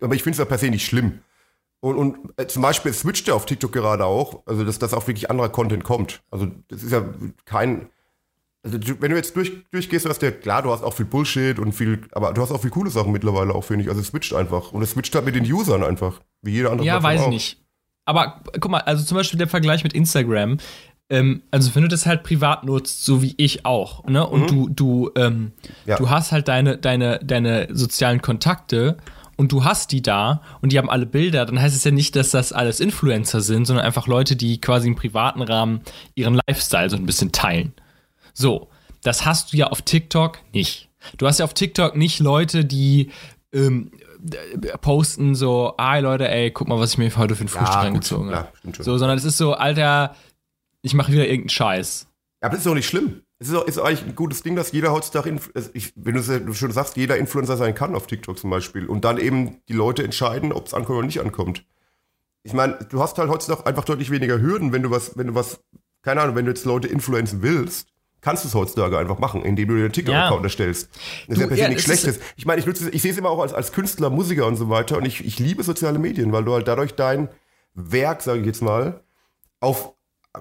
[0.00, 1.20] Aber ich finde es ja per se nicht schlimm.
[1.80, 5.06] Und, und äh, zum Beispiel switcht ja auf TikTok gerade auch, also dass das auch
[5.06, 6.22] wirklich anderer Content kommt.
[6.30, 7.04] Also das ist ja
[7.44, 7.90] kein,
[8.64, 11.04] also du, wenn du jetzt durch, durchgehst, hast du ja, klar, du hast auch viel
[11.04, 13.90] Bullshit und viel, aber du hast auch viel coole Sachen mittlerweile auch, finde ich.
[13.90, 14.72] Also es switcht einfach.
[14.72, 16.20] Und es switcht halt mit den Usern einfach.
[16.40, 16.86] Wie jeder andere.
[16.86, 17.60] Ja, weiß ich nicht.
[18.06, 20.56] Aber guck mal, also zum Beispiel der Vergleich mit Instagram.
[21.10, 24.26] Ähm, also wenn du das halt privat nutzt, so wie ich auch, ne?
[24.26, 24.46] Und mhm.
[24.46, 25.52] du, du, ähm,
[25.84, 25.96] ja.
[25.96, 28.96] du hast halt deine, deine, deine sozialen Kontakte
[29.36, 32.16] und du hast die da und die haben alle Bilder, dann heißt es ja nicht,
[32.16, 35.82] dass das alles Influencer sind, sondern einfach Leute, die quasi im privaten Rahmen
[36.14, 37.74] ihren Lifestyle so ein bisschen teilen.
[38.34, 38.68] So,
[39.02, 40.90] das hast du ja auf TikTok nicht.
[41.16, 43.10] Du hast ja auf TikTok nicht Leute, die
[43.52, 43.90] ähm,
[44.80, 47.80] posten so, ah Leute, ey, guck mal, was ich mir heute für ein Frühstück ja,
[47.80, 48.48] reingezogen habe.
[48.78, 50.14] So, sondern es ist so, Alter,
[50.82, 52.06] ich mache wieder irgendeinen Scheiß.
[52.42, 53.22] Ja, aber das ist doch nicht schlimm.
[53.38, 55.38] Es ist, auch, ist eigentlich ein gutes Ding, dass jeder heutzutage,
[55.74, 59.18] ich, wenn du schon sagst, jeder Influencer sein kann auf TikTok zum Beispiel und dann
[59.18, 61.64] eben die Leute entscheiden, ob es ankommt oder nicht ankommt.
[62.42, 65.34] Ich meine, du hast halt heutzutage einfach deutlich weniger Hürden, wenn du was, wenn du
[65.34, 65.60] was,
[66.02, 67.93] keine Ahnung, wenn du jetzt Leute influenzen willst,
[68.24, 70.44] kannst du es heutzutage einfach machen, indem du dir einen TikTok-Account ja.
[70.44, 70.88] erstellst.
[70.92, 72.18] Das du, ist ja per ja, nichts Schlechtes.
[72.36, 74.70] Ich meine, ich, nutze, ich sehe es immer auch als, als Künstler, Musiker und so
[74.70, 77.28] weiter und ich, ich liebe soziale Medien, weil du halt dadurch dein
[77.74, 79.00] Werk, sage ich jetzt mal,
[79.60, 79.92] auf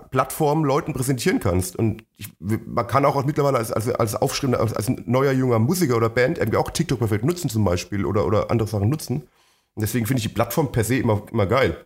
[0.09, 1.75] Plattformen Leuten präsentieren kannst.
[1.75, 5.97] Und ich, man kann auch mittlerweile als, als, als Aufschriebender, als, als neuer junger Musiker
[5.97, 9.27] oder Band irgendwie auch TikTok perfekt nutzen zum Beispiel oder, oder andere Sachen nutzen.
[9.75, 11.85] Und deswegen finde ich die Plattform per se immer, immer geil.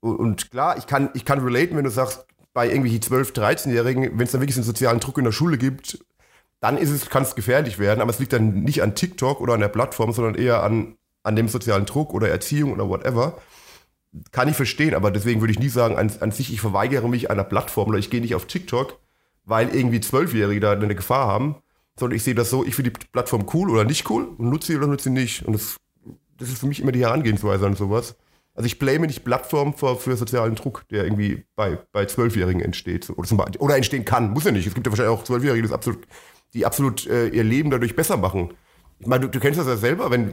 [0.00, 4.26] Und klar, ich kann, ich kann relaten, wenn du sagst, bei irgendwie 12-, 13-Jährigen, wenn
[4.26, 5.98] es dann wirklich einen sozialen Druck in der Schule gibt,
[6.60, 9.54] dann ist es, kann es gefährlich werden, aber es liegt dann nicht an TikTok oder
[9.54, 13.38] an der Plattform, sondern eher an, an dem sozialen Druck oder Erziehung oder whatever.
[14.30, 17.30] Kann ich verstehen, aber deswegen würde ich nie sagen, an, an sich, ich verweigere mich
[17.30, 18.98] einer Plattform oder ich gehe nicht auf TikTok,
[19.44, 21.56] weil irgendwie Zwölfjährige da eine Gefahr haben,
[21.98, 24.68] sondern ich sehe das so, ich finde die Plattform cool oder nicht cool und nutze
[24.68, 25.44] sie oder nutze sie nicht.
[25.44, 25.76] Und das,
[26.38, 28.14] das ist für mich immer die Herangehensweise an sowas.
[28.54, 33.08] Also ich blame nicht Plattform für, für sozialen Druck, der irgendwie bei, bei Zwölfjährigen entsteht.
[33.10, 34.30] Oder, zum, oder entstehen kann.
[34.30, 34.66] Muss ja nicht.
[34.66, 36.06] Es gibt ja wahrscheinlich auch Zwölfjährige, die absolut,
[36.52, 38.52] die absolut äh, ihr Leben dadurch besser machen.
[38.98, 40.32] Ich meine, du, du, kennst das ja selber, wenn,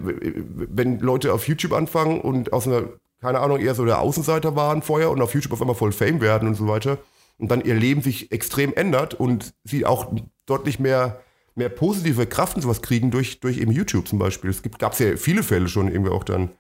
[0.70, 2.90] wenn Leute auf YouTube anfangen und aus einer,
[3.22, 6.22] keine Ahnung, eher so der Außenseiter waren vorher und auf YouTube auf einmal voll Fame
[6.22, 7.00] werden und so weiter
[7.40, 10.14] und dann ihr Leben sich extrem ändert und sie auch
[10.46, 11.22] deutlich mehr,
[11.56, 14.50] mehr positive Kraft und sowas kriegen durch, durch eben YouTube zum Beispiel.
[14.50, 16.52] Es gab ja viele Fälle schon irgendwie auch dann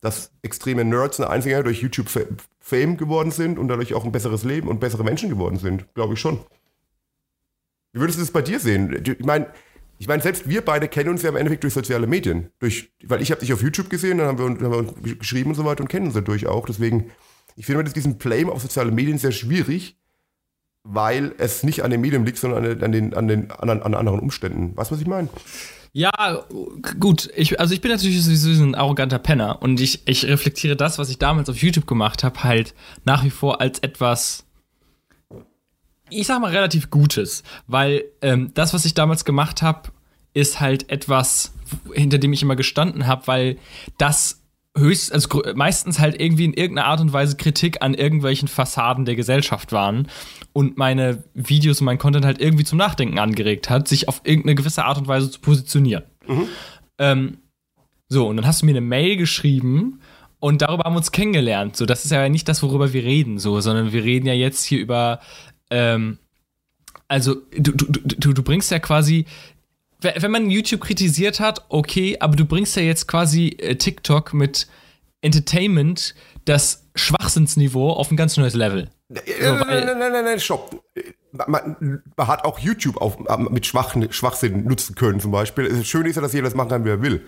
[0.00, 2.08] dass extreme Nerds eine einzige durch YouTube
[2.60, 5.92] Fame geworden sind und dadurch auch ein besseres Leben und bessere Menschen geworden sind.
[5.94, 6.38] Glaube ich schon.
[7.92, 9.02] Wie würdest du das bei dir sehen?
[9.04, 9.46] Ich meine,
[9.98, 12.50] ich meine, selbst wir beide kennen uns ja im Endeffekt durch soziale Medien.
[12.60, 15.18] Durch, weil ich habe dich auf YouTube gesehen, dann haben wir, uns, haben wir uns
[15.18, 16.66] geschrieben und so weiter und kennen uns dadurch auch.
[16.66, 17.10] Deswegen,
[17.56, 19.98] ich finde diesen Blame auf soziale Medien sehr schwierig,
[20.84, 24.20] weil es nicht an den Medien liegt, sondern an den, an den, an, an anderen
[24.20, 24.76] Umständen.
[24.76, 25.28] Weißt du, was ich meine?
[25.92, 26.10] Ja,
[27.00, 27.30] gut.
[27.34, 31.10] Ich, also ich bin natürlich sowieso ein arroganter Penner und ich, ich reflektiere das, was
[31.10, 32.74] ich damals auf YouTube gemacht habe, halt
[33.04, 34.44] nach wie vor als etwas,
[36.10, 37.42] ich sag mal, relativ Gutes.
[37.66, 39.90] Weil ähm, das, was ich damals gemacht habe,
[40.34, 41.52] ist halt etwas,
[41.92, 43.58] hinter dem ich immer gestanden habe, weil
[43.96, 44.37] das
[44.78, 49.16] höchst, also meistens halt irgendwie in irgendeiner Art und Weise Kritik an irgendwelchen Fassaden der
[49.16, 50.08] Gesellschaft waren
[50.52, 54.54] und meine Videos und mein Content halt irgendwie zum Nachdenken angeregt hat, sich auf irgendeine
[54.54, 56.04] gewisse Art und Weise zu positionieren.
[56.26, 56.48] Mhm.
[56.98, 57.38] Ähm,
[58.08, 60.00] so, und dann hast du mir eine Mail geschrieben
[60.40, 61.76] Und darüber haben wir uns kennengelernt.
[61.76, 64.64] So, das ist ja nicht das, worüber wir reden, so, sondern wir reden ja jetzt
[64.64, 65.20] hier über,
[65.70, 66.18] ähm,
[67.08, 69.26] also du, du, du, du bringst ja quasi,
[70.00, 74.68] wenn man YouTube kritisiert hat, okay, aber du bringst ja jetzt quasi äh, TikTok mit
[75.20, 78.90] Entertainment das Schwachsinnsniveau auf ein ganz neues Level.
[79.08, 80.82] So, nein, nein, nein, nein, nein, stopp.
[81.32, 83.18] Man, man, hat auch YouTube auf,
[83.50, 85.68] mit Schwach, Schwachsinn nutzen können, zum Beispiel.
[85.68, 87.26] Das Schöne ist ja, dass jeder das machen kann, wie er will.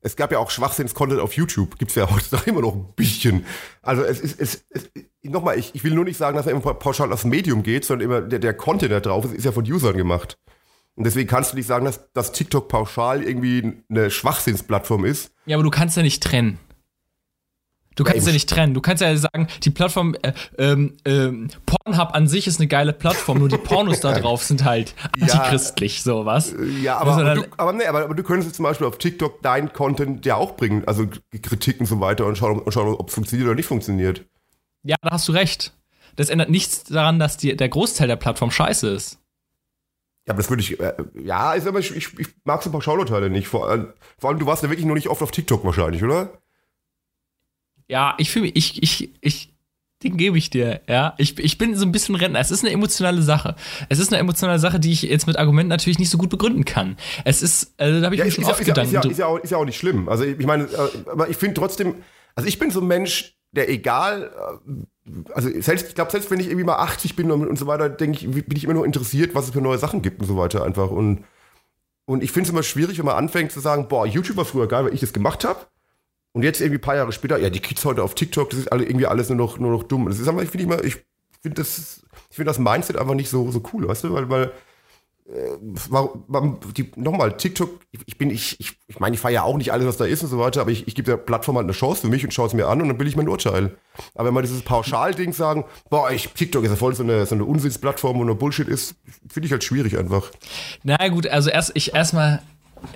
[0.00, 1.78] Es gab ja auch Schwachsinns-Content auf YouTube.
[1.78, 3.46] Gibt es ja heutzutage immer noch ein bisschen.
[3.82, 4.90] Also es ist, es, es,
[5.22, 8.04] nochmal, ich, ich will nur nicht sagen, dass er immer pauschal aufs Medium geht, sondern
[8.08, 10.38] immer der, der Content, der drauf ist, ist ja von Usern gemacht.
[10.98, 15.30] Und deswegen kannst du nicht sagen, dass, dass TikTok pauschal irgendwie eine Schwachsinnsplattform ist.
[15.46, 16.58] Ja, aber du kannst ja nicht trennen.
[17.94, 18.74] Du kannst ja, ja nicht trennen.
[18.74, 22.92] Du kannst ja sagen, die Plattform äh, ähm, ähm, Pornhub an sich ist eine geile
[22.92, 26.52] Plattform, nur die Pornos da drauf sind halt antichristlich, so was.
[26.82, 29.72] Ja, aber, aber, du, aber, nee, aber, aber, du könntest zum Beispiel auf TikTok deinen
[29.72, 31.06] Content ja auch bringen, also
[31.42, 34.24] Kritik und so weiter und schauen, und schauen ob es funktioniert oder nicht funktioniert.
[34.82, 35.74] Ja, da hast du recht.
[36.16, 39.20] Das ändert nichts daran, dass die, der Großteil der Plattform scheiße ist.
[40.28, 40.92] Ja, aber das würde ich, äh,
[41.24, 43.48] ja, ist aber ich, ich, ich mag so Pauschalurteile nicht.
[43.48, 46.38] Vor, vor allem, du warst ja wirklich noch nicht oft auf TikTok wahrscheinlich, oder?
[47.88, 49.54] Ja, ich fühle mich, ich, ich, ich,
[50.02, 51.14] den gebe ich dir, ja.
[51.16, 52.40] Ich, ich bin so ein bisschen Rentner.
[52.40, 53.56] Es ist eine emotionale Sache.
[53.88, 56.66] Es ist eine emotionale Sache, die ich jetzt mit Argumenten natürlich nicht so gut begründen
[56.66, 56.98] kann.
[57.24, 58.94] Es ist, also da habe ich ja, mir schon oft Gedanken.
[58.94, 60.10] Ist ja, ist, ja auch, ist ja auch nicht schlimm.
[60.10, 61.94] Also ich meine, äh, aber ich finde trotzdem,
[62.34, 64.30] also ich bin so ein Mensch, der egal,
[65.06, 67.66] äh, also selbst, ich glaube, selbst wenn ich irgendwie mal 80 bin und, und so
[67.66, 70.26] weiter, denke ich, bin ich immer nur interessiert, was es für neue Sachen gibt und
[70.26, 70.90] so weiter einfach.
[70.90, 71.24] Und,
[72.04, 74.68] und ich finde es immer schwierig, wenn man anfängt zu sagen, boah, YouTube war früher
[74.68, 75.66] geil, weil ich das gemacht habe.
[76.32, 78.72] Und jetzt irgendwie ein paar Jahre später, ja, die Kids heute auf TikTok, das ist
[78.72, 80.06] alle, irgendwie alles nur noch, nur noch dumm.
[80.06, 80.98] Das ist einfach, ich finde ich
[81.40, 84.52] finde das, ich das Mindset einfach nicht so, so cool, weißt du, weil, weil,
[86.96, 89.98] nochmal, TikTok, ich bin, ich, ich, ich meine, ich feiere ja auch nicht alles, was
[89.98, 92.08] da ist und so weiter, aber ich, ich gebe der Plattform halt eine Chance für
[92.08, 93.76] mich und schaue es mir an und dann will ich mein Urteil.
[94.14, 97.34] Aber wenn man dieses Pauschal-Ding sagen, boah, ich, TikTok ist ja voll so eine, so
[97.34, 98.94] eine Unsinnsplattform und nur Bullshit ist,
[99.28, 100.30] finde ich halt schwierig einfach.
[100.82, 102.40] Na gut, also erst, ich erstmal,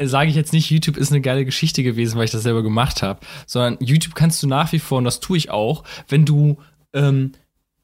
[0.00, 3.02] sage ich jetzt nicht, YouTube ist eine geile Geschichte gewesen, weil ich das selber gemacht
[3.02, 6.56] habe, sondern YouTube kannst du nach wie vor, und das tue ich auch, wenn du
[6.94, 7.32] ähm,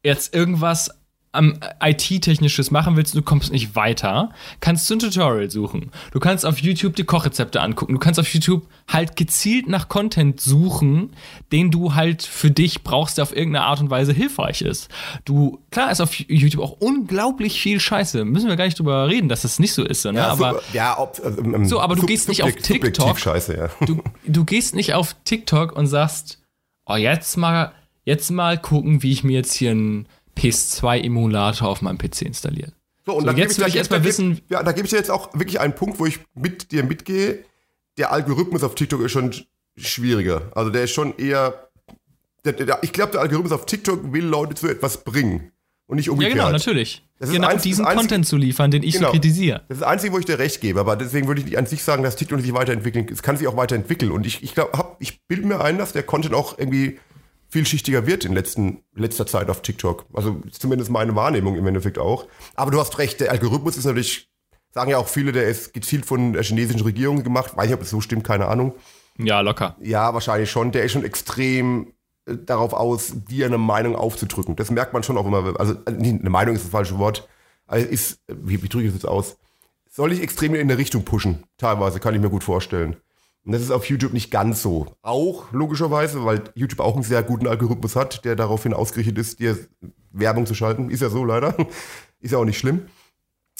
[0.02, 0.90] jetzt irgendwas
[1.32, 5.90] am IT-technisches machen willst, du kommst nicht weiter, kannst du ein Tutorial suchen.
[6.12, 7.92] Du kannst auf YouTube die Kochrezepte angucken.
[7.92, 11.10] Du kannst auf YouTube halt gezielt nach Content suchen,
[11.52, 14.88] den du halt für dich brauchst, der auf irgendeine Art und Weise hilfreich ist.
[15.26, 18.24] Du, klar ist auf YouTube auch unglaublich viel Scheiße.
[18.24, 20.04] Müssen wir gar nicht drüber reden, dass das nicht so ist.
[20.06, 20.14] Ne?
[20.14, 23.18] Ja, aber, ja, ob, äh, ähm, so, aber du gehst nicht auf TikTok.
[23.18, 23.68] Scheiße, ja.
[23.84, 26.40] Du, du gehst nicht auf TikTok und sagst,
[26.86, 27.72] oh, jetzt mal,
[28.04, 30.08] jetzt mal gucken, wie ich mir jetzt hier ein
[30.38, 32.72] PS2-Emulator auf meinem PC installiert.
[33.04, 34.40] So, und so, jetzt will ich erstmal wissen.
[34.48, 37.44] Ja, da gebe ich dir jetzt auch wirklich einen Punkt, wo ich mit dir mitgehe.
[37.96, 39.34] Der Algorithmus auf TikTok ist schon
[39.76, 40.52] schwieriger.
[40.54, 41.70] Also der ist schon eher.
[42.44, 45.52] Der, der, ich glaube, der Algorithmus auf TikTok will Leute zu etwas bringen.
[45.86, 46.36] Und nicht umgekehrt.
[46.36, 47.02] Ja, genau, natürlich.
[47.18, 49.62] genau eins, diesen Einzige, Content zu liefern, den ich genau, so kritisiere.
[49.68, 50.78] Das ist das Einzige, wo ich dir recht gebe.
[50.78, 53.06] Aber deswegen würde ich nicht an sich sagen, dass TikTok sich weiterentwickeln.
[53.10, 54.12] Es kann sich auch weiterentwickeln.
[54.12, 56.98] Und ich, ich glaube, ich bilde mir ein, dass der Content auch irgendwie
[57.48, 60.06] vielschichtiger wird in letzten, letzter Zeit auf TikTok.
[60.12, 62.26] Also zumindest meine Wahrnehmung im Endeffekt auch.
[62.54, 64.30] Aber du hast recht, der Algorithmus ist natürlich,
[64.70, 67.56] sagen ja auch viele, der ist gezielt von der chinesischen Regierung gemacht.
[67.56, 68.74] Weiß nicht, ob es so stimmt, keine Ahnung.
[69.18, 69.76] Ja, locker.
[69.80, 70.72] Ja, wahrscheinlich schon.
[70.72, 71.92] Der ist schon extrem
[72.26, 74.54] äh, darauf aus, dir eine Meinung aufzudrücken.
[74.56, 75.58] Das merkt man schon auch immer.
[75.58, 77.28] Also, äh, eine Meinung ist das falsche Wort.
[77.66, 79.36] Also ist, wie, wie drücke ich das jetzt aus?
[79.90, 81.44] Soll ich extrem in eine Richtung pushen?
[81.56, 82.96] Teilweise, kann ich mir gut vorstellen.
[83.44, 84.94] Und das ist auf YouTube nicht ganz so.
[85.02, 89.56] Auch logischerweise, weil YouTube auch einen sehr guten Algorithmus hat, der daraufhin ausgerichtet ist, dir
[90.12, 90.90] Werbung zu schalten.
[90.90, 91.54] Ist ja so leider.
[92.20, 92.82] Ist ja auch nicht schlimm.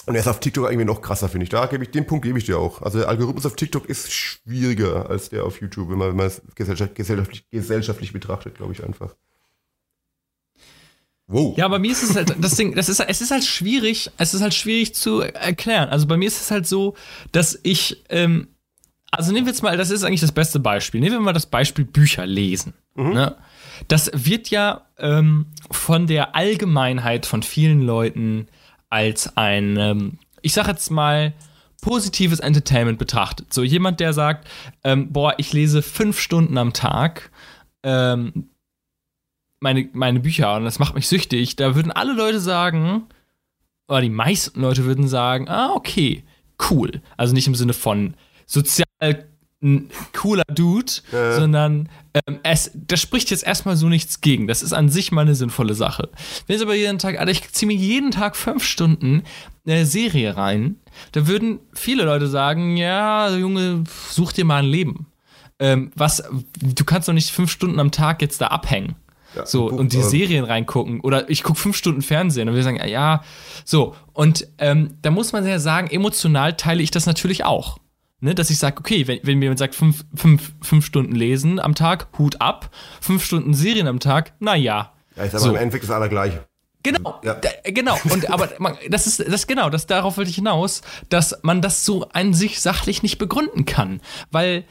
[0.07, 1.51] Und er ist auf TikTok irgendwie noch krasser, finde ich.
[1.51, 2.81] Da gebe ich, den Punkt gebe ich dir auch.
[2.81, 6.27] Also der Algorithmus auf TikTok ist schwieriger als der auf YouTube, wenn man, wenn man
[6.27, 9.15] es gesellschaftlich, gesellschaftlich betrachtet, glaube ich einfach.
[11.27, 11.59] Wow.
[11.59, 14.33] Ja, bei mir ist es halt, das Ding, das ist, es ist halt schwierig, es
[14.33, 15.91] ist halt schwierig zu erklären.
[15.91, 16.97] Also bei mir ist es halt so,
[17.33, 18.49] dass ich, ähm,
[19.11, 21.01] also nehmen wir jetzt mal, das ist eigentlich das beste Beispiel.
[21.01, 22.75] Nehmen wir mal das Beispiel Bücher lesen.
[22.95, 23.13] Mhm.
[23.13, 23.37] Ne?
[23.89, 28.49] Das wird ja ähm, von der Allgemeinheit von vielen Leuten
[28.91, 31.33] als ein, ähm, ich sag jetzt mal,
[31.81, 33.55] positives Entertainment betrachtet.
[33.55, 34.49] So jemand, der sagt,
[34.85, 37.31] ähm, boah, ich lese fünf Stunden am Tag
[37.83, 38.51] ähm,
[39.61, 41.57] meine, meine Bücher und das macht mich süchtig.
[41.57, 43.07] Da würden alle Leute sagen,
[43.89, 46.25] oder die meisten Leute würden sagen, ah, okay,
[46.71, 47.01] cool.
[47.17, 48.15] Also nicht im Sinne von
[48.47, 48.88] sozial
[49.61, 51.35] ein cooler Dude, äh.
[51.35, 54.47] sondern ähm, es, das spricht jetzt erstmal so nichts gegen.
[54.47, 56.11] Das ist an sich mal eine sinnvolle Sache.
[56.47, 59.25] Wenn jetzt aber jeden Tag, Alter, ich ziehe mir jeden Tag fünf Stunden
[59.67, 60.77] eine Serie rein,
[61.13, 65.07] da würden viele Leute sagen, ja, Junge, such dir mal ein Leben.
[65.59, 66.23] ähm, was,
[66.61, 68.95] du kannst doch nicht fünf Stunden am Tag jetzt da abhängen.
[69.35, 71.01] Ja, So, Buch, und die äh, Serien reingucken.
[71.01, 73.23] Oder ich gucke fünf Stunden Fernsehen und wir sagen, ja,
[73.65, 73.97] so.
[74.13, 77.79] Und ähm, da muss man ja sagen, emotional teile ich das natürlich auch.
[78.21, 81.61] Ne, dass ich sage, okay, wenn, wenn mir jemand sagt, fünf, fünf, fünf Stunden lesen
[81.61, 84.93] am Tag, Hut ab, fünf Stunden Serien am Tag, naja.
[85.15, 85.51] Ja, ist aber So.
[85.51, 86.45] im Endeffekt das Allergleiche.
[86.83, 87.35] Genau, Ja.
[87.35, 87.97] da, genau.
[88.11, 91.85] Und aber man, das ist das genau, das darauf wollte ich hinaus, dass man das
[91.85, 94.01] so an sich sachlich nicht begründen kann,
[94.31, 94.65] weil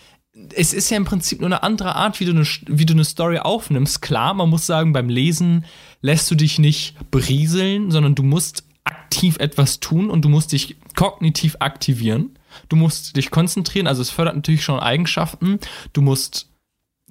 [0.53, 3.05] es ist ja im Prinzip nur eine andere Art, wie du eine, wie du eine
[3.05, 4.01] Story aufnimmst.
[4.01, 5.65] Klar, man muss sagen, beim Lesen
[6.01, 10.77] lässt du dich nicht berieseln, sondern du musst aktiv etwas tun und du musst dich
[10.95, 12.36] kognitiv aktivieren.
[12.69, 15.59] Du musst dich konzentrieren, also es fördert natürlich schon Eigenschaften.
[15.93, 16.49] Du musst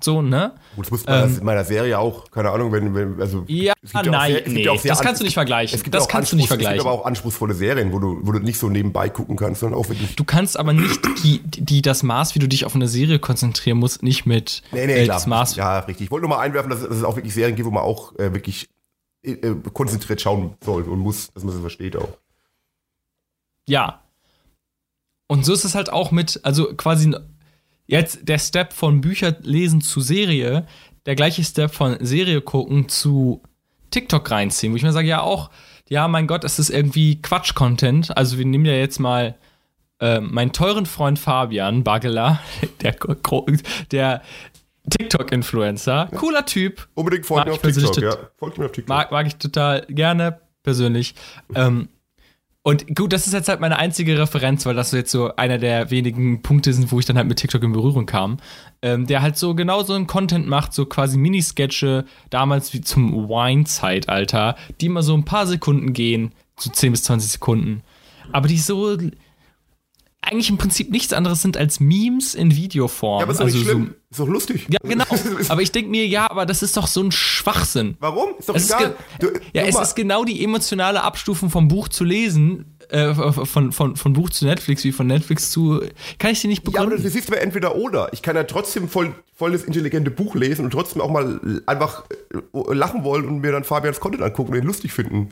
[0.03, 0.53] so, ne?
[0.75, 3.73] Gut, das muss man in meiner Serie auch, keine Ahnung, wenn, wenn also Ja,
[4.05, 5.75] nein, sehr- nee, das an- kannst du nicht vergleichen.
[5.75, 6.75] Es gibt Das kannst du nicht Anspruchs- Es vergleichen.
[6.81, 9.81] gibt aber auch anspruchsvolle Serien, wo du, wo du nicht so nebenbei gucken kannst, sondern
[9.81, 10.15] auch wirklich.
[10.15, 13.79] Du kannst aber nicht die, die das Maß, wie du dich auf eine Serie konzentrieren
[13.79, 15.17] musst, nicht mit Nee, nee, äh, klar.
[15.17, 15.57] das Maß.
[15.57, 16.05] Ja, richtig.
[16.05, 18.15] Ich wollte nur mal einwerfen, dass, dass es auch wirklich Serien gibt, wo man auch
[18.19, 18.69] äh, wirklich
[19.25, 22.19] äh, äh, konzentriert schauen soll und muss, dass man es versteht auch.
[23.67, 24.03] Ja.
[25.29, 27.15] Und so ist es halt auch mit, also quasi
[27.87, 30.67] jetzt der Step von Bücher lesen zu Serie,
[31.07, 33.43] der gleiche Step von Serie gucken zu
[33.91, 35.51] TikTok reinziehen, wo ich mir sage, ja auch,
[35.89, 38.17] ja, mein Gott, es ist irgendwie Quatsch-Content.
[38.17, 39.37] Also wir nehmen ja jetzt mal
[40.01, 42.41] äh, meinen teuren Freund Fabian Bagela,
[42.83, 42.97] der,
[43.93, 44.23] der
[44.91, 48.17] TikTok-Influencer, cooler Typ, Unbedingt folgt mir auf TikTok, ja.
[48.37, 48.89] Folgt mir auf TikTok.
[48.89, 51.15] Mag, mag ich total gerne, persönlich.
[51.55, 51.89] Ähm,
[52.67, 55.93] und gut, das ist jetzt halt meine einzige Referenz, weil das jetzt so einer der
[55.93, 58.39] wenigen Punkte sind, wo ich dann halt mit TikTok in Berührung kam.
[58.83, 63.29] Ähm, der halt so genau so einen Content macht, so quasi Minisketche, damals wie zum
[63.29, 67.83] Wine-Zeitalter, die immer so ein paar Sekunden gehen, so 10 bis 20 Sekunden.
[68.33, 68.97] Aber die so
[70.27, 73.21] eigentlich im Prinzip nichts anderes sind als Memes in Videoform.
[73.21, 73.95] ja, aber ist also nicht so, schlimm.
[74.11, 74.67] ist doch lustig.
[74.69, 75.05] ja, genau.
[75.49, 77.97] Aber ich denke mir, ja, aber das ist doch so ein Schwachsinn.
[78.01, 78.31] Warum?
[78.39, 78.95] Ist doch Es ist, egal.
[79.21, 83.15] ge Du- ja, es mal, ist genau die emotionale Abstufung vom Buch zu lesen, äh,
[83.15, 85.81] von, von, von Buch zu Netflix, wie von Netflix zu.
[86.19, 87.05] Kann ich sie nicht Ja, aber begründen?
[87.05, 88.13] das siehst du bei entweder oder.
[88.13, 92.05] Ich kann ja trotzdem voll, voll das intelligente Buch lesen und trotzdem auch mal einfach
[92.33, 95.31] äh, lachen wollen und mir dann Fabians Content angucken und ihn lustig finden.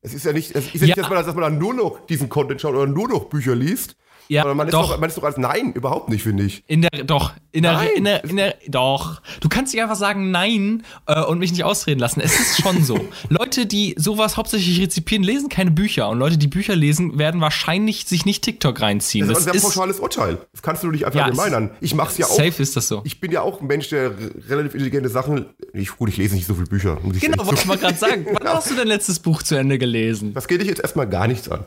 [0.00, 0.86] Es ist ja nicht, es ist ja Ja.
[0.86, 3.54] nicht dass, man, dass man dann nur noch diesen Content schaut oder nur noch Bücher
[3.56, 3.96] liest.
[4.28, 4.90] Ja, man ist, doch.
[4.90, 6.62] doch, man ist doch als Nein, überhaupt nicht, finde ich.
[6.66, 7.88] in der, doch, in der, Nein.
[7.96, 9.22] in der, in der, doch.
[9.40, 12.20] Du kannst nicht einfach sagen Nein äh, und mich nicht ausreden lassen.
[12.20, 12.98] Es ist schon so.
[13.30, 16.08] Leute, die sowas hauptsächlich rezipieren, lesen keine Bücher.
[16.10, 19.26] Und Leute, die Bücher lesen, werden wahrscheinlich sich nicht TikTok reinziehen.
[19.26, 20.38] Das, Das, ist ein sehr pauschales Urteil.
[20.52, 21.70] Das kannst du nicht einfach Ja, allgemeinern.
[21.80, 22.36] Ich mach's ja auch.
[22.36, 23.00] safe ist das so.
[23.04, 24.12] Ich bin ja auch ein Mensch, der
[24.48, 25.46] relativ intelligente Sachen.
[25.72, 26.98] Ich, gut, ich lese nicht so viele Bücher.
[27.20, 28.26] Genau, wollte ich mal gerade sagen.
[28.32, 30.34] Wann hast du dein letztes Buch zu Ende gelesen?
[30.34, 31.64] Das geht dich jetzt erstmal gar nichts an.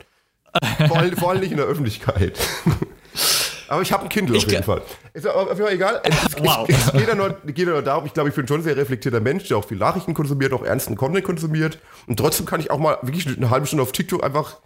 [0.88, 2.38] Vor allem, vor allem nicht in der Öffentlichkeit.
[3.68, 4.82] Aber ich habe ein Kindle Ich auf jeden Fall.
[5.14, 6.02] Ist auf jeden Fall egal.
[6.04, 6.66] Es, Wow.
[6.68, 8.62] es, es geht ja nur, geht ja nur darum, ich glaube, ich bin schon ein
[8.62, 11.78] sehr reflektierter Mensch, der auch viel Nachrichten konsumiert, auch ernsten Content konsumiert.
[12.06, 14.58] Und trotzdem kann ich auch mal wirklich eine halbe Stunde auf TikTok einfach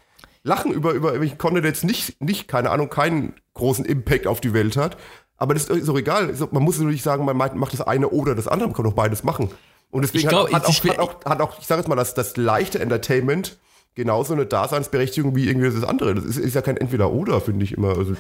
[0.42, 4.40] lachen über, über irgendwelchen Content, der jetzt nicht, nicht, keine Ahnung, keinen großen Impact auf
[4.40, 4.96] die Welt hat.
[5.37, 6.33] Aber das ist auch egal.
[6.40, 8.94] Auch- Man muss natürlich sagen, man macht das eine oder das andere, man kann doch
[8.94, 9.51] beides machen.
[9.90, 12.14] Und deswegen glaub, hat, hat, auch, hat, auch, hat auch, ich sage jetzt mal, das,
[12.14, 13.59] das leichte Entertainment
[13.96, 16.14] genauso eine Daseinsberechtigung wie irgendwie das andere.
[16.14, 17.96] Das ist, ist ja kein Entweder-Oder, finde ich immer.
[17.96, 18.14] Also,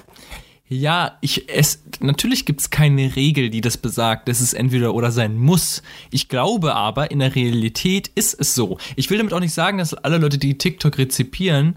[0.68, 5.36] Ja, ich es natürlich gibt's keine Regel, die das besagt, dass es entweder oder sein
[5.36, 5.82] muss.
[6.10, 8.78] Ich glaube aber, in der Realität ist es so.
[8.96, 11.76] Ich will damit auch nicht sagen, dass alle Leute, die TikTok rezipieren,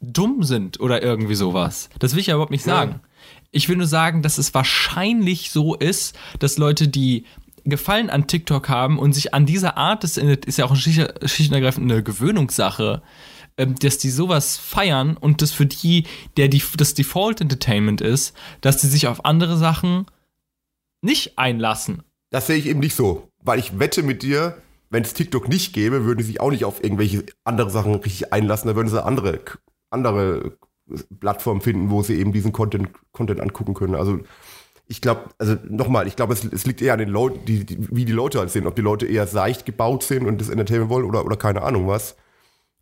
[0.00, 1.90] dumm sind oder irgendwie sowas.
[1.98, 3.00] Das will ich ja überhaupt nicht sagen.
[3.50, 7.24] Ich will nur sagen, dass es wahrscheinlich so ist, dass Leute, die
[7.64, 11.52] Gefallen an TikTok haben und sich an dieser Art, das ist ja auch schlicht und
[11.52, 13.02] ergreifend eine Gewöhnungssache,
[13.56, 16.04] ähm, dass die sowas feiern und das für die,
[16.36, 20.06] der die, das Default Entertainment ist, dass die sich auf andere Sachen
[21.02, 22.02] nicht einlassen.
[22.30, 23.28] das sehe ich eben nicht so.
[23.42, 24.58] Weil ich wette mit dir,
[24.90, 28.32] wenn es TikTok nicht gäbe, würden die sich auch nicht auf irgendwelche andere Sachen richtig
[28.32, 28.68] einlassen.
[28.68, 29.40] Da würden sie andere,
[29.90, 30.56] andere
[31.20, 33.94] Plattformen finden, wo sie eben diesen Content, Content angucken können.
[33.94, 34.20] Also
[34.86, 37.78] ich glaube, also nochmal, ich glaube, es, es liegt eher an den Leuten, die, die,
[37.94, 38.66] wie die Leute halt sind.
[38.66, 41.86] Ob die Leute eher seicht gebaut sind und das Entertainment wollen oder, oder keine Ahnung
[41.86, 42.16] was.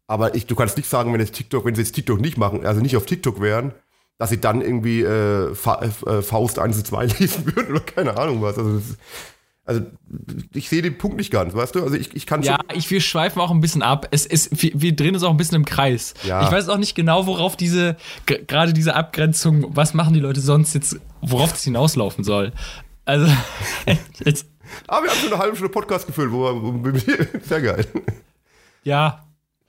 [0.09, 2.67] Aber ich, du kannst nicht sagen, wenn jetzt TikTok, wenn sie jetzt TikTok nicht machen,
[2.67, 3.73] also nicht auf TikTok wären,
[4.17, 8.17] dass sie dann irgendwie äh, Fa äh, Faust 1 und 2 lesen würden oder keine
[8.17, 8.59] Ahnung was.
[8.59, 8.97] Also, das,
[9.65, 9.83] also
[10.55, 11.83] ich sehe den Punkt nicht ganz, weißt du?
[11.83, 14.09] Also ich, ich kann Ja, ich, wir schweifen auch ein bisschen ab.
[14.11, 16.15] Es ist, wir, wir drehen uns auch ein bisschen im Kreis.
[16.25, 16.43] Ja.
[16.43, 20.73] Ich weiß auch nicht genau, worauf diese, gerade diese Abgrenzung, was machen die Leute sonst
[20.73, 22.53] jetzt, worauf das hinauslaufen soll.
[23.05, 23.27] Also,
[24.25, 24.47] jetzt,
[24.87, 26.45] Aber wir haben schon eine halbe Stunde Podcast gefüllt, wo
[26.83, 27.87] wir, sehr geil.
[28.85, 29.28] ja,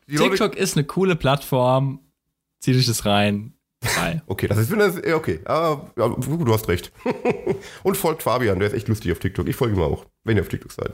[0.10, 2.00] Die Leute- TikTok ist eine coole Plattform.
[2.60, 3.54] Zieht euch das rein.
[3.96, 4.22] Geil.
[4.28, 5.40] Okay, das ist, das, okay.
[5.46, 6.92] Aber ja, du hast recht.
[7.84, 9.48] Und folgt Fabian, der ist echt lustig auf TikTok.
[9.48, 10.92] Ich folge ihm auch, wenn ihr auf TikTok seid.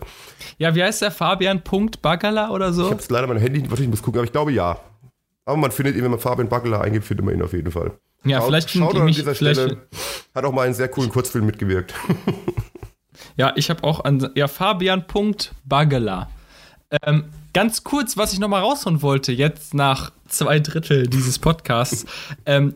[0.60, 1.10] Ja, wie heißt der?
[1.12, 1.63] Fabian
[2.01, 2.86] Bagala oder so?
[2.86, 4.80] Ich habe leider mein Handy, warte, ich muss gucken, aber ich glaube ja.
[5.45, 7.91] Aber man findet ihn, wenn man Fabian Bagala eingibt, findet man ihn auf jeden Fall.
[8.23, 9.88] Ja, Schau- vielleicht Schaut an mich, dieser Stelle.
[10.34, 11.93] Hat auch mal einen sehr coolen Kurzfilm mitgewirkt.
[13.38, 16.30] Ja, ich habe auch an ja, Fabian.bagela.
[17.04, 22.05] Ähm, ganz kurz, was ich nochmal rausholen wollte, jetzt nach zwei Drittel dieses Podcasts.
[22.45, 22.75] ähm,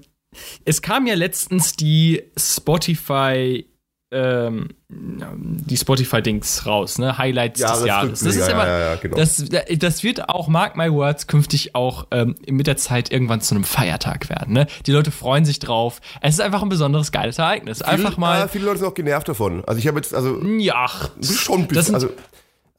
[0.63, 3.65] es kam ja letztens die Spotify,
[4.11, 7.17] ähm, die Spotify-Dings raus, ne?
[7.17, 8.19] Highlights des Jahres.
[8.21, 9.17] Das ist ja, immer, ja, ja, genau.
[9.17, 9.43] das,
[9.77, 13.65] das wird auch, mark my words, künftig auch ähm, mit der Zeit irgendwann zu einem
[13.65, 14.53] Feiertag werden.
[14.53, 14.67] Ne?
[14.85, 15.99] Die Leute freuen sich drauf.
[16.21, 17.81] Es ist einfach ein besonderes, geiles Ereignis.
[17.81, 18.45] Einfach Viele- mal.
[18.45, 19.63] äh, viele Leute sind auch genervt davon.
[19.65, 20.87] Also ich habe jetzt, also Ja,
[21.21, 21.83] schon ein das bisschen.
[21.85, 22.09] sind, Also,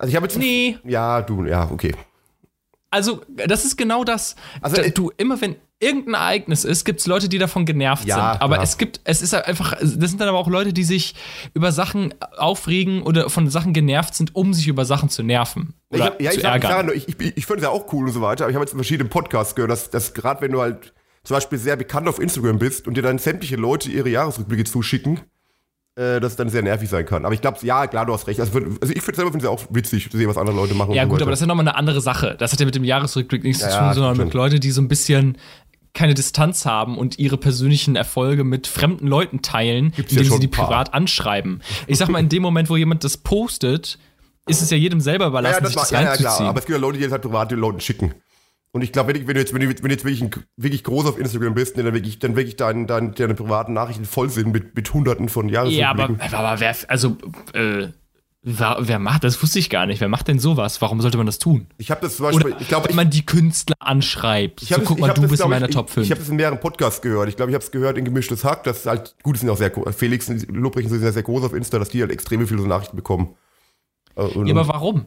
[0.00, 0.38] also ich habe jetzt.
[0.38, 0.78] Nee.
[0.84, 1.94] Ja, du, ja, okay.
[2.90, 4.34] Also, das ist genau das.
[4.62, 8.42] Also, du, immer wenn irgendein Ereignis ist, gibt es Leute, die davon genervt Ja, sind.
[8.42, 8.64] Aber klar.
[8.64, 11.14] es gibt, es ist halt einfach, das sind dann aber auch Leute, die sich
[11.54, 15.74] über Sachen aufregen oder von Sachen genervt sind, um sich über Sachen zu nerven.
[15.90, 16.70] Ich hab, ja, zu ich, ich, ärgern.
[16.70, 18.56] sag nur, ich, ich, ich finde es ja auch cool und so weiter, aber ich
[18.56, 21.76] habe jetzt in verschiedenen Podcasts gehört, dass, dass gerade wenn du halt zum Beispiel sehr
[21.76, 25.20] bekannt auf Instagram bist und dir dann sämtliche Leute ihre Jahresrückblicke zuschicken,
[25.96, 27.24] äh, dass es dann sehr nervig sein kann.
[27.24, 28.40] Aber ich glaube, ja, klar, du hast recht.
[28.40, 30.74] Also, also ich finde selber finde es ja auch witzig, zu sehen, was andere Leute
[30.74, 30.92] machen.
[30.94, 31.24] ja, so gut, weiter.
[31.24, 32.36] aber das ist ja nochmal eine andere Sache.
[32.38, 34.34] Das hat ja mit dem Jahresrückblick nichts Ja, zu ja, tun, sondern stimmt mit.
[34.34, 35.36] Leuten, die so ein bisschen
[35.92, 40.40] keine Distanz haben und ihre persönlichen Erfolge mit fremden Leuten teilen, Gibt's ja indem schon
[40.40, 41.62] sie die privat anschreiben.
[41.88, 43.98] Ich sag mal, in dem Moment, wo jemand das postet,
[44.46, 46.40] ist es ja jedem selber ja, überlassen, ja, das sich war, das ja, ja, klar.
[46.48, 48.14] Aber es gibt ja Leute, die jetzt halt privat den Leuten schicken.
[48.72, 50.30] Und ich glaube, wenn, du- wenn du jetzt, wenn du, wenn du jetzt wirklich, ein-
[50.56, 54.30] wirklich groß auf Instagram bist, dann wirklich, dann wirklich dein, dein, deine privaten Nachrichten voll
[54.30, 57.16] sind mit, mit hunderten von Ja, aber, aber wer, also,
[57.52, 57.88] äh,
[58.42, 60.00] wer, wer macht, das wusste ich gar nicht.
[60.00, 60.80] Wer macht denn sowas?
[60.80, 61.66] Warum sollte man das tun?
[61.78, 64.62] ich habe das zum Beispiel, Oder ich glaube, wenn man die Künstler anschreibt.
[64.62, 65.94] Ich so, guck das- mal, ich hab du das, bist in meiner ich, Top Ich,
[65.94, 66.04] 5.
[66.06, 67.28] ich habe das in mehreren Podcasts gehört.
[67.28, 69.72] Ich glaube, ich habe es gehört in Gemischtes Hack, dass halt, gut, sind auch sehr,
[69.92, 72.68] Felix und Lobrecht sind ja sehr groß auf Insta, dass die halt extrem viele so
[72.68, 73.34] Nachrichten bekommen.
[74.14, 75.06] Äh, Und, ja, aber warum?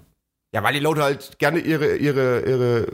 [0.53, 2.87] Ja, weil die Leute halt gerne ihre, ihre, ihre,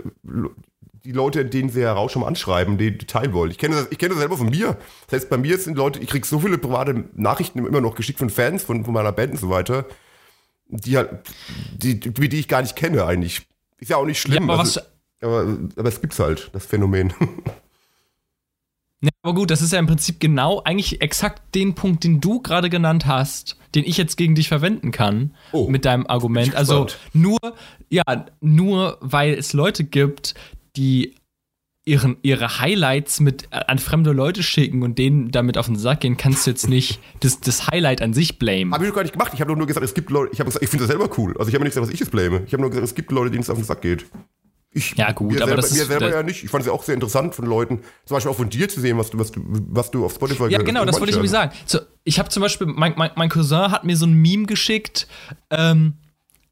[1.05, 3.51] die Leute, denen sie heraus schon mal anschreiben, die, die teilen wollen.
[3.51, 4.77] Ich kenne das, ich kenne das selber von mir.
[5.07, 8.19] Das heißt, bei mir sind Leute, ich kriege so viele private Nachrichten immer noch geschickt
[8.19, 9.85] von Fans von, von meiner Band und so weiter,
[10.67, 11.09] die halt,
[11.73, 13.47] die, die, die ich gar nicht kenne eigentlich.
[13.77, 14.49] Ist ja auch nicht Ja, schlimm.
[14.49, 14.81] aber, also,
[15.21, 17.13] aber, aber es gibt's halt, das Phänomen.
[19.21, 22.69] aber gut, das ist ja im Prinzip genau eigentlich exakt den Punkt, den du gerade
[22.69, 25.67] genannt hast, den ich jetzt gegen dich verwenden kann Oh.
[25.69, 26.55] mit deinem Argument.
[26.55, 27.37] Also nur,
[27.89, 28.03] ja,
[28.41, 30.35] nur weil es Leute gibt,
[30.75, 31.15] die
[31.85, 36.01] ihren, ihre Highlights mit äh, an fremde Leute schicken und denen damit auf den Sack
[36.01, 38.73] gehen, kannst du jetzt nicht das, das Highlight an sich blamen.
[38.73, 39.31] Habe ich doch gar nicht gemacht.
[39.33, 41.35] Ich habe nur gesagt, es gibt Leute, ich habe gesagt, ich finde das selber cool.
[41.37, 42.43] Also ich habe nicht gesagt, dass ich es blame.
[42.45, 44.05] Ich habe nur gesagt, es gibt Leute, denen es auf den Sack geht.
[44.71, 46.43] Ich, Ja, gut, mir aber selber, das mir selber ja nicht.
[46.43, 48.79] Ich fand es ja auch sehr interessant von Leuten, zum Beispiel auch von dir zu
[48.79, 51.31] sehen, was du, was du, was du auf Spotify Ja, genau, das wollte ich nämlich
[51.31, 51.53] sagen.
[51.65, 55.07] So, ich habe zum Beispiel, mein, mein, mein Cousin hat mir so ein Meme geschickt,
[55.49, 55.93] ähm,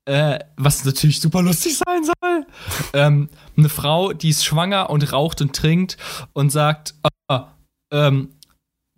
[0.06, 2.46] äh, was natürlich super lustig sein soll.
[2.94, 5.98] ähm, eine Frau, die ist schwanger und raucht und trinkt
[6.34, 6.96] und sagt,
[7.28, 7.52] ah,
[7.92, 8.30] ähm,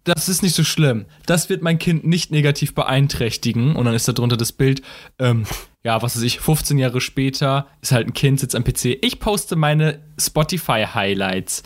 [0.05, 1.05] das ist nicht so schlimm.
[1.25, 3.75] Das wird mein Kind nicht negativ beeinträchtigen.
[3.75, 4.81] Und dann ist da drunter das Bild,
[5.19, 5.45] ähm,
[5.83, 8.97] ja, was weiß ich, 15 Jahre später ist halt ein Kind, sitzt am PC.
[9.01, 11.63] Ich poste meine Spotify-Highlights.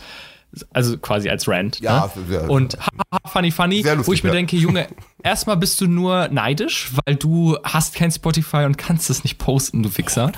[0.71, 1.79] Also quasi als Rant.
[1.79, 2.23] Ja, ne?
[2.27, 4.35] sehr- Und haha, funny, funny, lustig, wo ich mir ja.
[4.35, 4.87] denke, Junge,
[5.23, 9.81] erstmal bist du nur neidisch, weil du hast kein Spotify und kannst es nicht posten,
[9.81, 10.31] du Wichser.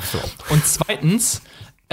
[0.49, 1.41] Und zweitens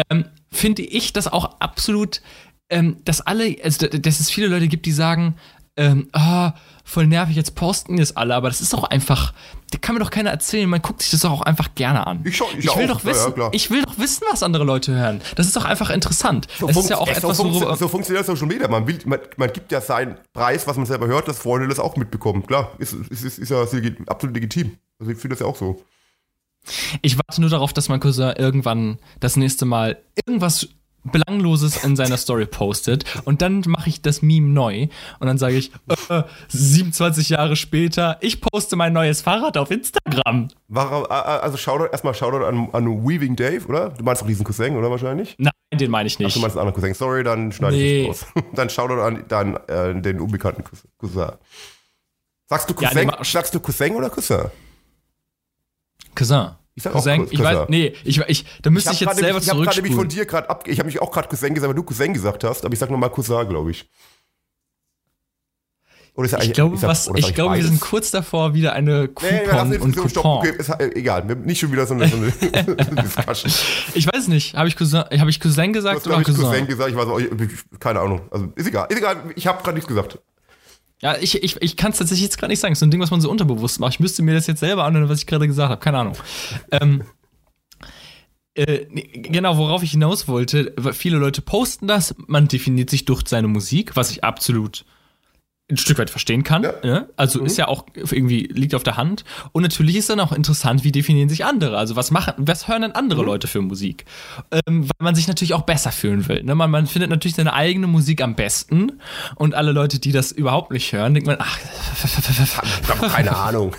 [0.09, 2.23] ähm, finde ich das auch absolut,
[2.71, 5.35] ähm, dass alle, also dass es viele Leute gibt, die sagen,
[5.77, 6.53] ähm, ah,
[6.85, 9.33] voll nervig, jetzt posten das alle, aber das ist doch einfach,
[9.71, 12.21] da kann mir doch keiner erzählen, man guckt sich das doch auch einfach gerne an.
[12.25, 13.51] Ich schau- ich will auch, doch ja, ja, wissen, klar.
[13.53, 15.23] ich will doch wissen, was andere Leute hören.
[15.37, 16.47] Das ist doch einfach interessant.
[16.61, 18.69] So es ist ja auch funkt- etwas, so, funkt- worüber, so funktioniert Social Media.
[18.69, 21.79] Man, will, man, man gibt ja seinen Preis, was man selber hört, dass Freunde das
[21.79, 22.47] auch mitbekommen.
[22.47, 23.63] Klar, ist, ist, ist, ist ja
[24.09, 24.77] absolut legitim.
[24.99, 25.83] Also ich finde das ja auch so.
[27.01, 30.69] Ich warte nur darauf, dass mein Cousin irgendwann das nächste Mal irgendwas
[31.05, 34.87] Belangloses in seiner Story postet und dann mache ich das Meme neu
[35.19, 35.73] und dann sage ich,
[36.09, 40.49] äh, 27 Jahre später, ich poste mein neues Fahrrad auf Instagram.
[40.69, 41.13] War, äh,
[41.43, 43.91] also Shoutout, erstmal Shoutout an, an Weaving Dave, oder?
[43.91, 45.35] Du meinst doch diesen Cousin, oder wahrscheinlich?
[45.39, 46.37] Nein, den meine ich Ach, nicht.
[46.37, 46.95] du meinst einen anderen Cousin.
[46.95, 48.03] Sorry, dann schneide Nee.
[48.03, 48.45] ich das raus.
[48.55, 51.33] dann Shoutout an dann, äh, den unbekannten Cous- Cousin.
[52.49, 54.51] Sagst du Ja, Cousin, nee, ma- sagst du Cousin oder Cousin?
[56.15, 56.51] Cousin.
[56.75, 57.67] Ich sag auch Cousin, Cous- ich weiß, Cousin.
[57.71, 60.25] nee, ich, ich, da müsste ich, hab jetzt selber nämlich- ich habe nämlich von dir
[60.27, 60.65] gerade ab.
[60.67, 62.91] Ich habe mich auch gerade Cousin gesagt, weil du Cousin gesagt hast, aber ich sag
[62.91, 63.89] nochmal Cousin, glaube ich.
[66.15, 69.09] Oder ist Ich glaube, er- was, ich glaube wir sind kurz davor, wieder eine Nee,
[69.09, 70.39] Coupon lassen jetzt und Coupon.
[70.39, 72.31] okay, ist, äh, egal, wir- nicht schon wieder so eine, so eine
[73.03, 73.51] Discussion.
[73.95, 76.51] Ich weiß nicht, habe ich Cousin, habe ich Cousin gesagt hast, oder glaube ich, Cousin?
[76.51, 78.23] Cousin gesagt, ich weiß auch, ich- keine Ahnung.
[78.31, 80.19] Also ist egal, ist egal, ich habe gerade nichts gesagt.
[81.03, 82.75] Ja, ich, ich, ich kann es tatsächlich jetzt gerade nicht sagen.
[82.77, 83.95] So ein Ding, was man so unterbewusst macht.
[83.95, 85.81] Ich müsste mir das jetzt selber anhören, was ich gerade gesagt habe.
[85.81, 86.17] Keine Ahnung.
[86.71, 87.03] ähm,
[88.55, 93.49] äh, genau, worauf ich hinaus wollte, viele Leute posten das, man definiert sich durch seine
[93.49, 94.85] Musik, was ich absolut
[95.73, 96.63] ein Stück weit verstehen kann.
[96.63, 96.73] Ja.
[96.85, 97.09] Ne?
[97.17, 99.25] Also ist ja auch irgendwie, liegt auf der Hand.
[99.53, 101.77] Und natürlich ist dann auch interessant, wie definieren sich andere.
[101.79, 104.05] Also was machen, was hören denn andere Leute für Musik?
[104.51, 106.43] Ähm, weil man sich natürlich auch besser fühlen will.
[106.43, 106.55] Ne?
[106.55, 109.01] Man, man findet natürlich seine eigene Musik am besten.
[109.37, 111.59] Und alle Leute, die das überhaupt nicht hören, denkt man, ach,
[112.05, 113.75] Ich habe keine Ahnung.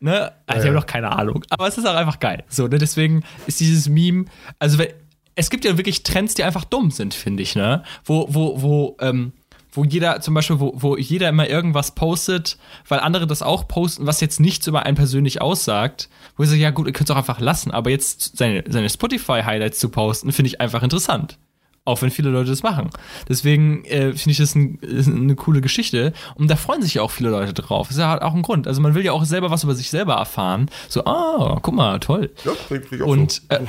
[0.00, 0.32] ne?
[0.46, 1.44] Ach, die haben doch keine Ahnung.
[1.50, 2.44] Aber es ist auch einfach geil.
[2.48, 2.78] So, ne?
[2.78, 4.26] Deswegen ist dieses Meme,
[4.58, 4.88] also wenn,
[5.34, 7.82] es gibt ja wirklich Trends, die einfach dumm sind, finde ich, ne?
[8.04, 9.32] Wo, wo, wo, ähm,
[9.76, 12.58] wo jeder, zum Beispiel, wo, wo jeder immer irgendwas postet,
[12.88, 16.60] weil andere das auch posten, was jetzt nichts über einen persönlich aussagt, wo ich sage,
[16.60, 20.32] ja gut, ihr könnt es auch einfach lassen, aber jetzt seine, seine Spotify-Highlights zu posten,
[20.32, 21.38] finde ich einfach interessant.
[21.86, 22.90] Auch wenn viele Leute das machen.
[23.28, 26.12] Deswegen äh, finde ich das ein, eine coole Geschichte.
[26.34, 27.90] Und da freuen sich ja auch viele Leute drauf.
[27.90, 28.66] Ist ja halt auch ein Grund.
[28.66, 30.68] Also man will ja auch selber was über sich selber erfahren.
[30.88, 32.32] So, ah, guck mal, toll.
[32.44, 32.52] Ja,
[32.92, 33.60] ich auch Und äh,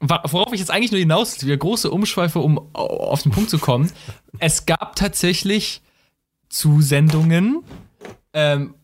[0.00, 3.58] worauf ich jetzt eigentlich nur hinaus wieder große Umschweife, um au- auf den Punkt zu
[3.58, 3.90] kommen.
[4.38, 5.82] Es gab tatsächlich
[6.48, 7.64] Zusendungen,
[8.32, 8.74] ähm,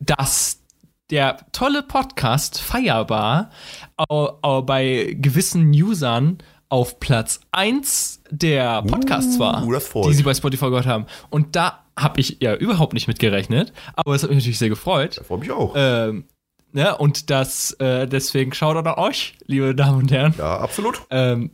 [0.00, 0.62] dass
[1.10, 3.50] der tolle Podcast Feierbar
[3.96, 6.38] au, au, bei gewissen Usern
[6.70, 10.08] auf Platz 1 der Podcasts war, das freut.
[10.10, 11.06] die sie bei Spotify gehört haben.
[11.30, 14.68] Und da habe ich ja überhaupt nicht mit gerechnet, aber es hat mich natürlich sehr
[14.70, 15.14] gefreut.
[15.14, 15.24] so.
[15.24, 15.74] Freue mich auch.
[15.76, 16.24] Ähm,
[16.72, 16.96] ne?
[16.96, 20.34] Und das, äh, deswegen schaut an euch, liebe Damen und Herren.
[20.38, 21.02] ja, absolut.
[21.10, 21.50] Ähm,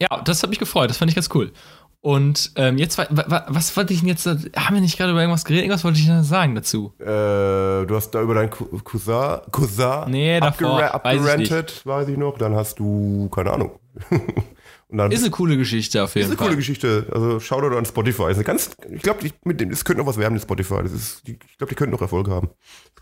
[0.00, 1.52] ja, das hat mich gefreut, das fand ich ganz cool.
[2.00, 5.20] Und ähm, jetzt, wa- wa- was wollte ich denn jetzt, haben wir nicht gerade über
[5.20, 5.64] irgendwas geredet?
[5.64, 6.92] Irgendwas wollte ich noch sagen dazu.
[7.00, 11.20] Äh, du hast da über deinen Cou- Cousin, Cousin Nee, davor, abgera- weiß ich
[11.50, 12.36] abgerantet, weiß ich noch.
[12.36, 13.80] Dann hast du, keine Ahnung.
[14.96, 16.46] Dann Ist eine coole Geschichte auf jeden ist eine Fall.
[16.48, 17.06] coole Geschichte.
[17.12, 18.30] Also Shoutout an Spotify.
[18.30, 20.82] Ist eine ganz, ich glaube, mit dem, das könnte noch was werden mit Spotify.
[20.82, 22.50] Das ist, die- ich glaube, die könnten noch Erfolg haben.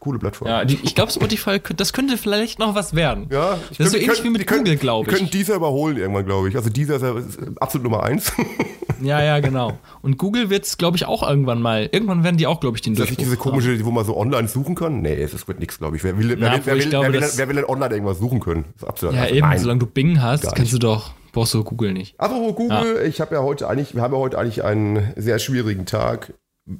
[0.01, 0.49] Coole Plattform.
[0.49, 3.29] Ja, die, ich glaube, Spotify, das könnte vielleicht noch was werden.
[3.31, 5.25] Ja, ich Das ist so die ähnlich wie mit die können- Google, glaub Die können
[5.27, 5.31] ich.
[5.31, 6.57] dieser überholen irgendwann, glaube ich.
[6.57, 8.33] Also dieser ist absolut Nummer eins.
[9.03, 9.79] Ja, ja, genau.
[10.03, 11.89] Und Google wird es, glaube ich, auch irgendwann mal.
[11.93, 13.39] Irgendwann werden die auch, glaube ich, den Das ist nicht diese haben.
[13.39, 15.03] komische, wo man so online suchen kann.
[15.03, 16.05] Nee, das wird nichts, glaube ich.
[16.05, 17.57] Wer will, wer, Na, will, wer, wo ich will, glaube, wer, will, das- wer will
[17.57, 18.65] denn online irgendwas suchen können?
[18.75, 19.15] Das ist absolut.
[19.17, 19.59] Ja, also eben, nein.
[19.59, 22.19] solange du Bing hast, Gar kannst du doch, brauchst du Google nicht.
[22.21, 25.87] Apropos Google, ich habe ja heute eigentlich, wir haben ja heute eigentlich einen sehr schwierigen
[25.87, 26.35] Tag.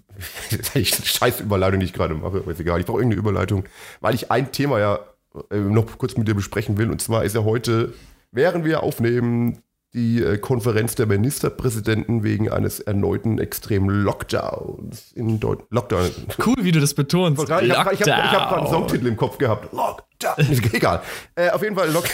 [0.51, 2.79] Das eine scheiß Überleitung, die ich gerade mache, aber ist egal.
[2.81, 3.65] Ich brauche irgendeine Überleitung,
[4.01, 5.01] weil ich ein Thema ja
[5.51, 6.91] äh, noch kurz mit dir besprechen will.
[6.91, 7.93] Und zwar ist ja heute,
[8.31, 9.59] während wir aufnehmen,
[9.95, 15.71] die äh, Konferenz der Ministerpräsidenten wegen eines erneuten extremen Lockdowns in Deutschland.
[15.71, 16.11] Lockdown.
[16.45, 17.43] Cool, wie du das betonst.
[17.43, 18.67] Ich habe hab, hab, hab gerade einen.
[18.69, 19.73] Songtitel im Kopf gehabt.
[19.73, 20.35] Lockdown.
[20.73, 21.03] Egal.
[21.35, 22.05] Äh, auf jeden Fall Lock.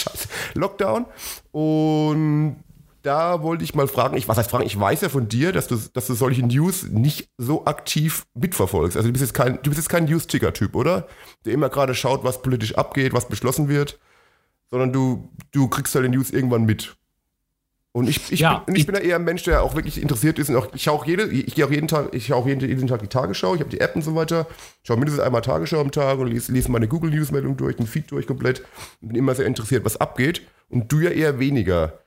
[0.54, 1.04] Lockdown.
[1.52, 2.56] Und
[3.02, 5.68] da wollte ich mal fragen, ich, was heißt fragen, ich weiß ja von dir, dass
[5.68, 8.96] du, dass du solche News nicht so aktiv mitverfolgst.
[8.96, 11.06] Also du bist jetzt kein, du bist jetzt kein News-Ticker-Typ, oder?
[11.44, 13.98] Der immer gerade schaut, was politisch abgeht, was beschlossen wird.
[14.70, 16.97] Sondern du, du kriegst halt die News irgendwann mit.
[17.92, 20.38] Und ich, ich, Ja, bin, ich bin da eher ein Mensch, der auch wirklich interessiert
[20.38, 20.50] ist.
[20.50, 22.86] Und auch, ich schaue auch jede, ich gehe auch jeden Tag, ich auch jeden, jeden
[22.86, 24.46] Tag die Tagesschau, ich habe die App und so weiter.
[24.82, 27.86] Ich schaue mindestens einmal Tagesschau am Tag und lese, lese meine Google News-Meldung durch, den
[27.86, 28.62] Feed durch komplett.
[29.00, 30.42] Bin immer sehr interessiert, was abgeht.
[30.68, 31.98] Und du ja eher weniger.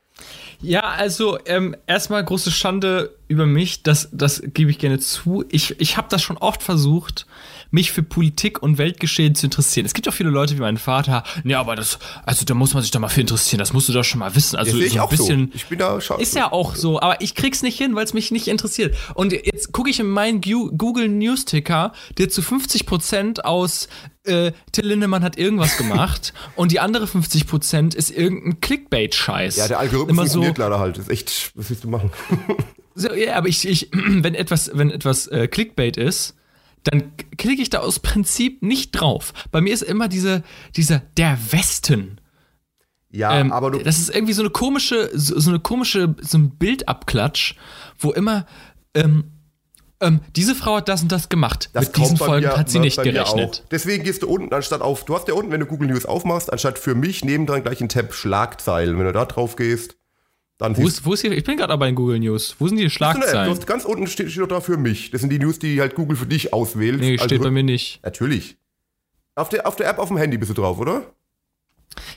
[0.59, 5.43] Ja, also ähm, erstmal große Schande über mich, das, das gebe ich gerne zu.
[5.49, 7.25] Ich, ich habe das schon oft versucht,
[7.71, 9.85] mich für Politik und Weltgeschehen zu interessieren.
[9.85, 12.83] Es gibt auch viele Leute wie mein Vater, ja, aber das, also da muss man
[12.83, 14.57] sich doch mal für interessieren, das musst du doch schon mal wissen.
[14.57, 15.47] Also so ein bisschen.
[15.47, 15.55] so.
[15.55, 18.13] Ich bin da, schau, Ist ja auch so, aber ich krieg's nicht hin, weil es
[18.13, 18.95] mich nicht interessiert.
[19.15, 23.87] Und jetzt gucke ich in meinen Google News Ticker, der zu 50% aus
[24.25, 29.55] äh, Till Lindemann hat irgendwas gemacht und die andere 50% ist irgendein Clickbait-Scheiß.
[29.55, 30.97] Ja, der Algorithmus Immer so, funktioniert leider halt.
[30.97, 32.11] Das ist echt, was willst du machen?
[32.95, 36.35] so, ja, aber ich, ich, wenn etwas, wenn etwas äh, Clickbait ist,
[36.83, 39.33] dann klicke ich da aus Prinzip nicht drauf.
[39.51, 40.43] Bei mir ist immer diese,
[40.75, 42.19] dieser, der Westen.
[43.09, 46.37] Ja, Ähm, aber du, das ist irgendwie so eine komische, so, so eine komische, so
[46.37, 47.55] ein Bildabklatsch,
[47.99, 48.45] wo immer,
[48.93, 49.25] ähm,
[49.99, 51.69] ähm, diese Frau hat das und das gemacht.
[51.73, 53.63] das Mit diesen Folgen mir- hat sie nicht gerechnet.
[53.69, 56.51] Deswegen gehst du unten anstatt auf, du hast ja unten, wenn du Google News aufmachst,
[56.51, 58.97] anstatt für mich nebendran gleich einen Tab Schlagzeilen.
[58.97, 59.97] Wenn du da drauf gehst,
[60.61, 62.55] dann Wo ist, wo ist hier, ich bin gerade aber in Google News.
[62.59, 63.49] Wo sind die du, du Schlagzeilen?
[63.51, 65.11] hast ganz unten steht, steht doch da für mich.
[65.11, 66.99] Das sind die News, die halt Google für dich auswählt.
[67.01, 67.99] Nee, Also, steht bei mir nicht.
[68.03, 68.57] Natürlich.
[69.35, 71.03] Auf der, auf der App auf dem Handy bist du drauf, oder?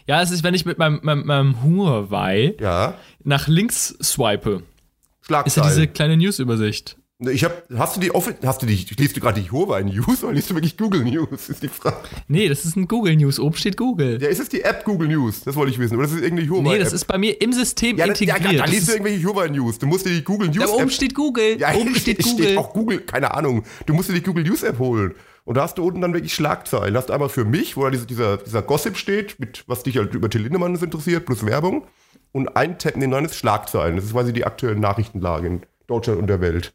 [0.07, 2.99] Ja, es ist, wenn ich mit meinem, meinem, meinem Huawei Ja.
[3.25, 5.69] nach links swipe, ist ja Schlagzeilen.
[5.71, 6.97] diese kleine News-Übersicht.
[7.21, 10.25] Ich hab, hast du die offen, hast du die, liest du gerade die Huawei News
[10.25, 11.97] oder liest du wirklich Google News, ist die Frage.
[12.27, 14.21] Nee, das ist ein Google News, oben steht Google.
[14.21, 15.43] Ja, ist es die App Google News?
[15.45, 15.97] Das wollte ich wissen.
[15.97, 18.35] Oder ist es irgendwie Huawei Nee, das ist bei mir im System ja, das, ja,
[18.35, 18.61] integriert.
[18.61, 19.79] da liest du irgendwelche Huawei News.
[19.79, 22.59] Du musst dir die Google News da oben App steht Google, Ja, oben steht Google.
[22.59, 23.63] auch Google, keine Ahnung.
[23.87, 25.15] Du musst dir die Google News App holen.
[25.45, 26.95] Und da hast du unten dann wirklich Schlagzeilen.
[26.95, 29.85] Da hast du einmal für mich, wo da dieser, dieser, dieser Gossip steht, mit was
[29.85, 31.85] dich halt über Till Lindemann interessiert, plus Werbung.
[32.33, 33.95] Und ein Tab neben dran ist Schlagzeilen.
[33.95, 36.75] Das ist quasi die aktuelle Nachrichtenlage in Deutschland und der Welt.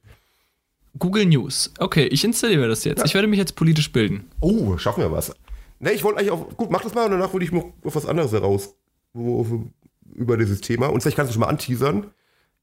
[0.97, 1.71] Google News.
[1.79, 3.05] Okay, ich installiere mir das jetzt.
[3.05, 4.29] Ich werde mich jetzt politisch bilden.
[4.41, 5.33] Oh, schaffen wir was.
[5.79, 7.95] Ne, ich wollte eigentlich auch, gut, mach das mal und danach wollte ich noch auf
[7.95, 8.75] was anderes heraus,
[9.13, 10.87] über dieses Thema.
[10.87, 12.07] Und vielleicht kannst du schon mal anteasern.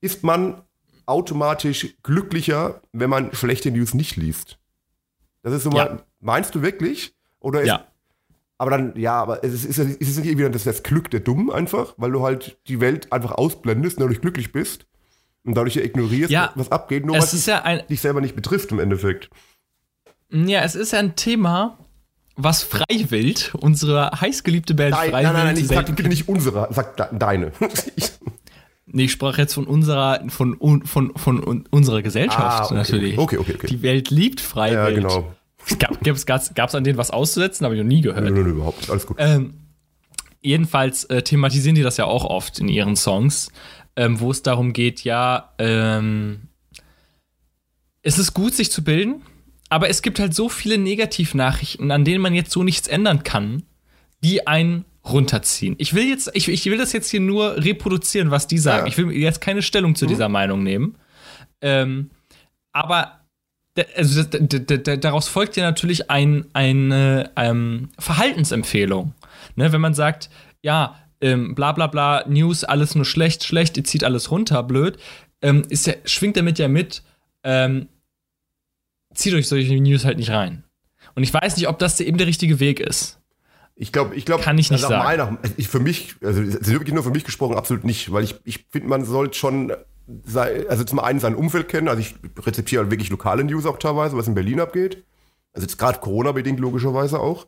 [0.01, 0.63] Ist man
[1.07, 4.59] automatisch glücklicher, wenn man schlechte News nicht liest?
[5.43, 5.77] Das ist so Ja.
[5.77, 7.15] mal, meinst du wirklich?
[7.41, 7.87] Oder ist, Ja.
[8.59, 11.21] Aber dann, ja, aber es ist, ist, ist es nicht irgendwie das, das Glück der
[11.21, 14.87] Dumm einfach, weil du halt die Welt einfach ausblendest und dadurch glücklich bist
[15.47, 18.35] und dadurch ja ignorierst, Ja, was abgeht, nur was ist ja ein, dich selber nicht
[18.37, 19.31] betrifft im Endeffekt.
[20.31, 21.79] ja, es ist ja ein Thema,
[22.37, 26.69] was Freiwild, unsere heißgeliebte Band Nein, Freiwild, nein, nein, nein, ich sag bitte nicht unsere,
[26.73, 27.53] sag de- deine.
[27.97, 28.13] Ich-
[28.89, 33.19] Nee, ich sprach jetzt von unserer, von, von, von, un- unserer Gesellschaft Ah, okay, natürlich.
[33.19, 33.67] okay, okay, okay.
[33.67, 35.03] Die Welt liebt Freiwild.
[35.03, 35.35] ja, genau.
[36.55, 37.65] Gab es an denen was auszusetzen?
[37.65, 38.23] Habe ich noch nie gehört.
[38.25, 38.91] nö, nö, überhaupt nicht.
[38.91, 39.17] Alles gut.
[39.19, 39.55] Ähm,
[40.41, 43.51] jedenfalls äh, thematisieren die das ja auch oft in ihren Songs,
[43.97, 46.49] ähm, wo es darum geht, ja, ähm,
[48.03, 49.23] es ist gut, sich zu bilden,
[49.69, 53.65] aber es gibt halt so viele Negativnachrichten, an denen man jetzt so nichts ändern kann,
[54.23, 55.75] die einen runterziehen.
[55.79, 58.87] Ich will jetzt, ich, ich will das jetzt hier nur reproduzieren, was die sagen.
[58.87, 58.93] Ja.
[58.93, 60.97] Ich will jetzt keine Stellung zu dieser Meinung nehmen.
[61.61, 62.11] Ähm,
[62.73, 63.21] aber
[63.95, 69.15] also daraus folgt ja natürlich ein, eine ähm, Verhaltensempfehlung.
[69.55, 70.31] Ne, wenn man sagt,
[70.63, 70.97] ja,
[71.27, 74.99] ähm, bla bla bla, News, alles nur schlecht, schlecht, ihr zieht alles runter, blöd,
[75.43, 77.03] ähm, ist ja, schwingt damit ja mit,
[77.43, 77.89] ähm,
[79.15, 80.65] zieht euch solche News halt nicht rein.
[81.15, 83.19] Und ich weiß nicht, ob das eben der richtige Weg ist.
[83.75, 85.05] Ich glaube, ich glaube, Kann ich nicht sagen.
[85.05, 88.25] Meiner, ich, für mich, also es ist wirklich nur für mich gesprochen, absolut nicht, weil
[88.25, 89.73] ich, ich finde, man sollte schon,
[90.25, 93.79] sei, also zum einen sein Umfeld kennen, also ich rezeptiere halt wirklich lokale News auch
[93.79, 95.05] teilweise, was in Berlin abgeht.
[95.53, 97.47] Also jetzt gerade Corona-bedingt logischerweise auch.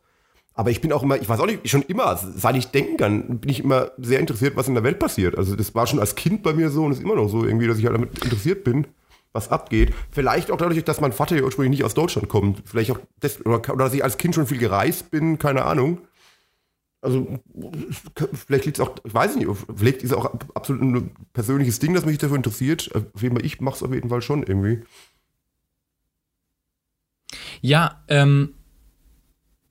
[0.59, 3.39] Aber ich bin auch immer, ich weiß auch nicht, schon immer, seit ich denken kann,
[3.39, 5.39] bin ich immer sehr interessiert, was in der Welt passiert.
[5.39, 7.69] Also das war schon als Kind bei mir so und ist immer noch so irgendwie,
[7.69, 8.89] dass ich halt damit interessiert bin,
[9.33, 9.95] was abgeht.
[10.11, 12.65] Vielleicht auch dadurch, dass mein Vater ja ursprünglich nicht aus Deutschland kommt.
[12.65, 15.99] Vielleicht auch, das, oder, oder dass ich als Kind schon viel gereist bin, keine Ahnung.
[17.03, 17.39] Also,
[18.35, 21.95] vielleicht liegt es auch, ich weiß nicht, vielleicht ist es auch absolut ein persönliches Ding,
[21.95, 22.91] das mich dafür interessiert.
[22.97, 24.83] Auf jeden Fall, ich mache es auf jeden Fall schon irgendwie.
[27.61, 28.55] Ja, ähm,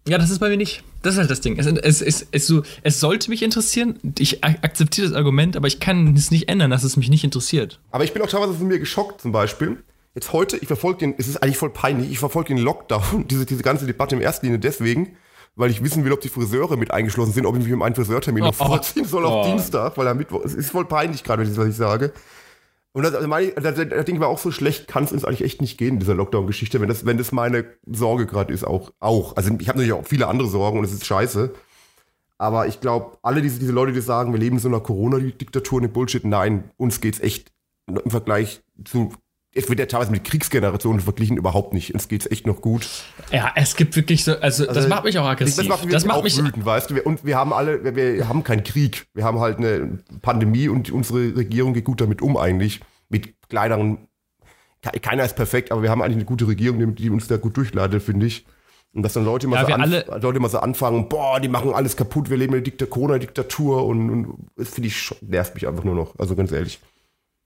[0.08, 0.84] ja, das ist bei mir nicht.
[1.03, 1.58] Das ist halt das Ding.
[1.60, 3.99] Es, es, es, es, so, es sollte mich interessieren.
[4.18, 7.24] Ich ak- akzeptiere das Argument, aber ich kann es nicht ändern, dass es mich nicht
[7.24, 7.80] interessiert.
[7.91, 9.78] Aber ich bin auch teilweise von mir geschockt, zum Beispiel.
[10.16, 13.45] Jetzt heute, ich verfolge den, es ist eigentlich voll peinlich, ich verfolge den Lockdown, diese,
[13.45, 15.16] diese ganze Debatte im ersten Linie deswegen,
[15.55, 17.93] weil ich wissen will, ob die Friseure mit eingeschlossen sind, ob ich mich um einen
[17.95, 18.68] Friseurtermin noch Oh, oh.
[18.68, 19.49] vorziehen soll auf Oh.
[19.49, 22.14] Dienstag, weil am Mittwoch, es ist voll peinlich gerade, wenn ich das, was ich sage.
[22.98, 25.24] Und das, also meine, da, da, denke ich mir auch, so schlecht kann es uns
[25.24, 28.91] eigentlich echt nicht gehen, dieser Lockdown-Geschichte, wenn das, wenn das meine Sorge gerade ist, auch,
[29.00, 29.36] auch.
[29.36, 31.54] Also ich habe natürlich auch viele andere Sorgen und es ist scheiße.
[32.39, 35.80] Aber ich glaube, alle diese, diese Leute, die sagen, wir leben in so einer Corona-Diktatur
[35.80, 37.52] den Bullshit, nein, uns geht's echt
[37.86, 39.14] im Vergleich zu,
[39.58, 41.93] es wird ja teilweise mit Kriegsgenerationen verglichen, überhaupt nicht.
[41.93, 42.88] Uns geht's echt noch gut.
[43.32, 45.58] Ja, es gibt wirklich so, also, das Also, macht mich auch aggressiv.
[45.58, 47.01] Das macht mich, das macht auch mich wütend, weißt du.
[47.01, 49.08] Und wir haben alle, wir, wir haben keinen Krieg.
[49.14, 52.80] Wir haben halt eine Pandemie und unsere Regierung geht gut damit um eigentlich.
[53.10, 54.08] Mit kleineren,
[54.82, 57.58] ke- keiner ist perfekt, aber wir haben eigentlich eine gute Regierung, die, uns da gut
[57.58, 58.45] durchleitet, finde ich.
[58.93, 61.74] Und dass dann Leute immer, Ja, so, anf- Leute immer so anfangen, boah, die machen
[61.74, 65.68] alles kaputt, wir leben in der Dikta Corona-Diktatur und, und das finde ich, nervt mich
[65.68, 66.18] einfach nur noch.
[66.18, 66.80] Also ganz ehrlich.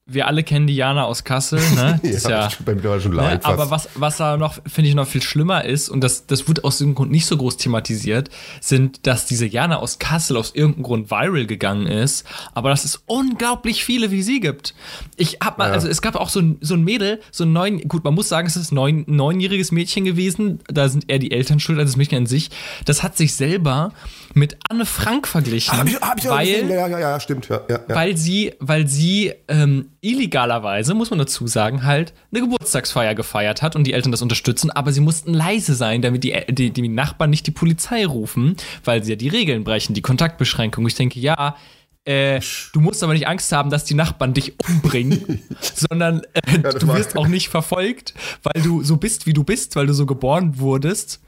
[0.08, 2.00] Wir alle kennen die Jana aus Kassel, ne?
[2.04, 3.18] Das ist ja, ich bin mittlerweile schon ne?
[3.18, 3.46] leid.
[3.46, 3.90] Aber fast.
[3.94, 6.82] was, was da noch, finde ich, noch viel schlimmer ist, und das, das wird aus
[6.82, 8.30] irgendeinem Grund nicht so groß thematisiert,
[8.60, 13.04] sind, dass diese Jana aus Kassel aus irgendeinem Grund viral gegangen ist, aber dass es
[13.06, 14.74] unglaublich viele wie sie gibt.
[15.18, 15.74] Ich hab mal, Ja.
[15.74, 18.28] also es gab auch so ein, so ein Mädel, so ein neun, gut, man muss
[18.28, 21.92] sagen, es ist ein neun, neunjähriges Mädchen gewesen, da sind eher die Eltern schuld als
[21.92, 22.50] das Mädchen an sich.
[22.86, 23.94] Das hat sich selber
[24.34, 25.78] mit Anne Frank verglichen.
[25.78, 26.70] hab ich, hab ich weil.
[26.70, 27.48] Ja, ja, ja, stimmt.
[27.50, 27.96] Ja, ja, ja.
[27.96, 33.76] weil sie, weil sie ähm, illegalerweise, muss man dazu sagen, halt eine Geburtstagsfeier gefeiert hat
[33.76, 37.30] und die Eltern das unterstützen, aber sie mussten leise sein, damit die, die, die Nachbarn
[37.30, 40.86] nicht die Polizei rufen, weil sie ja die Regeln brechen, die Kontaktbeschränkung.
[40.88, 41.56] Ich denke, ja,
[42.04, 42.40] äh,
[42.74, 47.16] du musst aber nicht Angst haben, dass die Nachbarn dich umbringen, sondern äh, du wirst
[47.16, 51.22] auch nicht verfolgt, weil du so bist, wie du bist, weil du so geboren wurdest.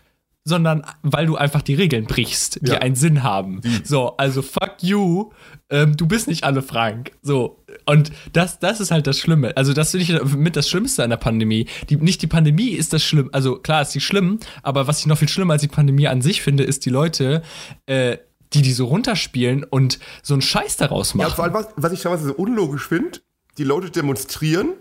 [0.45, 2.79] sondern weil du einfach die Regeln brichst, die Ja.
[2.79, 3.61] einen Sinn haben.
[3.85, 5.31] So, also fuck you,
[5.69, 7.11] ähm, du bist nicht Anne Frank.
[7.21, 9.55] So, und das, das ist halt das Schlimme.
[9.57, 11.67] Also, das finde ich mit das Schlimmste an der Pandemie.
[11.89, 15.05] Die, nicht die Pandemie ist das schlimm, also klar ist sie schlimm, aber was ich
[15.07, 17.43] noch viel schlimmer als die Pandemie an sich finde, ist die Leute,
[17.85, 18.17] äh,
[18.53, 21.27] die die so runterspielen und so einen Scheiß daraus Ja, machen.
[21.27, 23.19] und vor allem, was, was ich teilweise so unlogisch finde,
[23.57, 24.73] die Leute demonstrieren,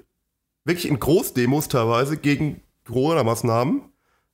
[0.65, 3.83] wirklich in Großdemos teilweise, gegen Corona-Maßnahmen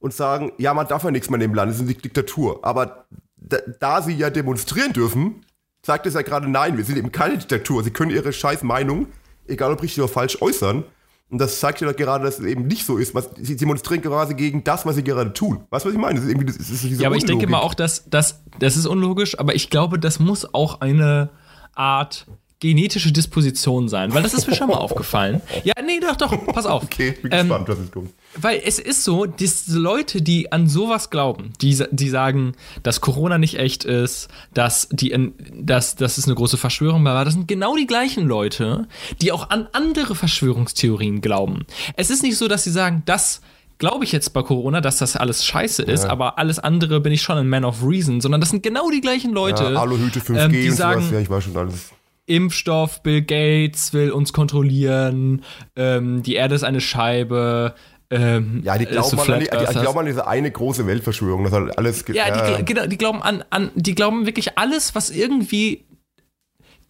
[0.01, 2.61] und sagen, ja, man darf ja nichts mehr in dem Land, es ist eine Diktatur.
[2.65, 3.07] Aber
[3.37, 5.45] da, da sie ja demonstrieren dürfen,
[5.89, 7.83] sagt es ja gerade nein, wir sind eben keine Diktatur.
[7.83, 9.07] Sie können ihre scheiß Meinung,
[9.47, 10.85] egal ob richtig oder falsch, äußern.
[11.31, 13.15] Und das zeigt ja gerade, dass es eben nicht so ist.
[13.15, 15.65] Was, sie demonstrieren gerade gegen das, was sie gerade tun.
[15.71, 16.17] Weißt du, was ich meine?
[16.17, 17.51] Das ist irgendwie, das ist diese Ja, aber ich denke Unlogik.
[17.51, 21.31] mal auch, dass das, das ist unlogisch, aber ich glaube, das muss auch eine
[21.75, 22.27] Art
[22.61, 25.41] genetische Disposition sein, weil das ist mir schon mal aufgefallen.
[25.65, 26.83] Ja, nee, doch, doch, pass auf.
[26.85, 28.11] Okay, bin Ähm, gespannt, was jetzt kommt.
[28.37, 32.53] Weil es ist so, diese Leute, die an sowas glauben, die, die sagen,
[32.83, 37.35] dass Corona nicht echt ist, dass, die, dass, dass es eine große Verschwörung war, das
[37.35, 38.87] sind genau die gleichen Leute,
[39.23, 41.65] die auch an andere Verschwörungstheorien glauben.
[41.97, 43.41] Es ist nicht so, dass sie sagen, das
[43.79, 47.23] glaube ich jetzt bei Corona, dass das alles scheiße ist, aber alles andere bin ich
[47.23, 50.45] schon ein Man of Reason, sondern das sind genau die gleichen Leute, Ja, Aluhüte 5G
[50.45, 51.13] ähm, die und sagen, sowas.
[51.13, 51.91] Ja, ich weiß schon alles.
[52.27, 55.43] Impfstoff, Bill Gates will uns kontrollieren,
[55.77, 57.75] ähm, die Erde ist eine Scheibe.
[58.11, 61.53] Ähm, Ja, die ist glauben, an, die, die, glauben an diese eine große Weltverschwörung, das
[61.53, 65.11] halt alles ja, die, äh, genau, die glauben an, an, die glauben wirklich alles, was
[65.11, 65.85] irgendwie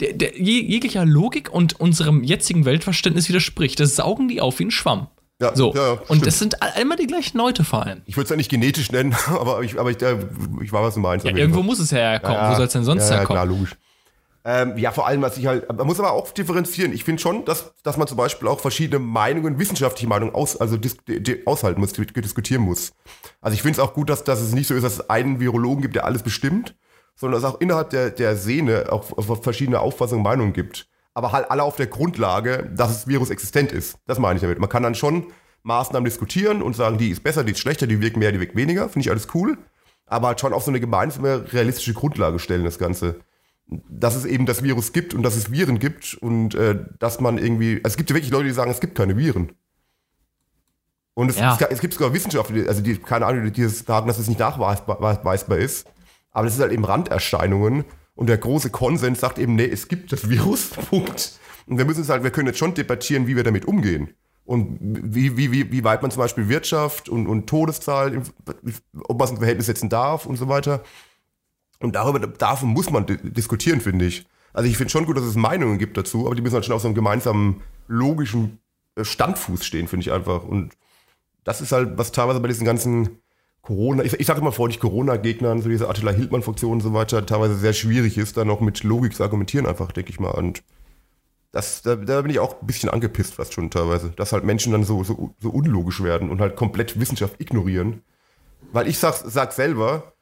[0.00, 3.80] der, der, je, jeglicher Logik und unserem jetzigen Weltverständnis widerspricht.
[3.80, 5.08] Das saugen die auf wie ein Schwamm.
[5.40, 5.74] ja, So.
[5.74, 6.26] ja, und stimmt.
[6.26, 8.02] das sind immer die gleichen Leute vor allem.
[8.06, 10.18] ich würde es ja nicht genetisch nennen, aber ich, aber ich, äh,
[10.62, 11.26] ich war was du meinst.
[11.26, 11.66] Ja, irgendwo Fall.
[11.66, 12.36] muss es ja herkommen.
[12.36, 13.42] Ja, Wo soll es denn sonst ja, ja, herkommen?
[13.42, 13.76] Klar, logisch.
[14.50, 16.94] Ähm, ja, vor allem, was ich halt, man muss aber auch differenzieren.
[16.94, 20.78] Ich finde schon, dass, dass man zum Beispiel auch verschiedene Meinungen, wissenschaftliche Meinungen aus, also
[20.78, 22.94] dis, di, aushalten muss, di- diskutieren muss.
[23.42, 25.38] Also ich finde es auch gut, dass, dass es nicht so ist, dass es einen
[25.38, 26.74] Virologen gibt, der alles bestimmt,
[27.14, 30.88] sondern dass es auch innerhalb der, der Szene auch auch verschiedene Auffassungen, Meinungen gibt.
[31.12, 33.98] Aber halt alle auf der Grundlage, dass das Virus existent ist.
[34.06, 34.60] Das meine ich damit.
[34.60, 35.26] Man kann dann schon
[35.62, 38.56] Maßnahmen diskutieren und sagen, die ist besser, die ist schlechter, die wirkt mehr, die wirkt
[38.56, 38.88] weniger.
[38.88, 39.58] Finde ich alles cool.
[40.06, 43.16] Aber halt schon auf so eine gemeinsame, realistische Grundlage stellen, das Ganze
[43.68, 47.36] dass es eben das Virus gibt und dass es Viren gibt und äh, dass man
[47.38, 49.52] irgendwie, also es gibt ja wirklich Leute, die sagen, es gibt keine Viren.
[51.14, 51.56] Und es, Ja.
[51.60, 54.40] es, es gibt sogar Wissenschaftler, also die, keine Ahnung, die das sagen, dass es nicht
[54.40, 55.86] nachweisbar nachweisbar ist.
[56.30, 60.12] Aber das ist halt eben Randerscheinungen und der große Konsens sagt eben, nee, es gibt
[60.12, 61.38] das Virus, Punkt.
[61.66, 64.14] Und wir müssen es halt, wir können jetzt schon debattieren, wie wir damit umgehen.
[64.44, 68.22] Und wie, wie, wie, wie weit man zum Beispiel Wirtschaft und, und Todeszahl,
[69.04, 70.82] ob man es in Verhältnis setzen darf und so weiter.
[71.80, 74.26] Und darüber, davon muss man di diskutieren, finde ich.
[74.52, 76.74] Also ich finde schon gut, dass es Meinungen gibt dazu, aber die müssen halt schon
[76.74, 78.58] auf so einem gemeinsamen logischen
[78.96, 80.44] äh, Standfuß stehen, finde ich einfach.
[80.44, 80.76] Und
[81.44, 83.20] das ist halt, was teilweise bei diesen ganzen
[83.62, 87.56] Corona, ich, ich sage immer freundlich Corona-Gegnern, so diese Attila Hildmann-Funktion und so weiter, teilweise
[87.56, 90.30] sehr schwierig ist, da noch mit Logik zu argumentieren, einfach, denke ich mal.
[90.30, 90.62] Und
[91.52, 94.72] das, da, da bin ich auch ein bisschen angepisst fast schon teilweise, dass halt Menschen
[94.72, 98.02] dann so, so, so unlogisch werden und halt komplett Wissenschaft ignorieren.
[98.72, 100.12] Weil ich sag, sag selber,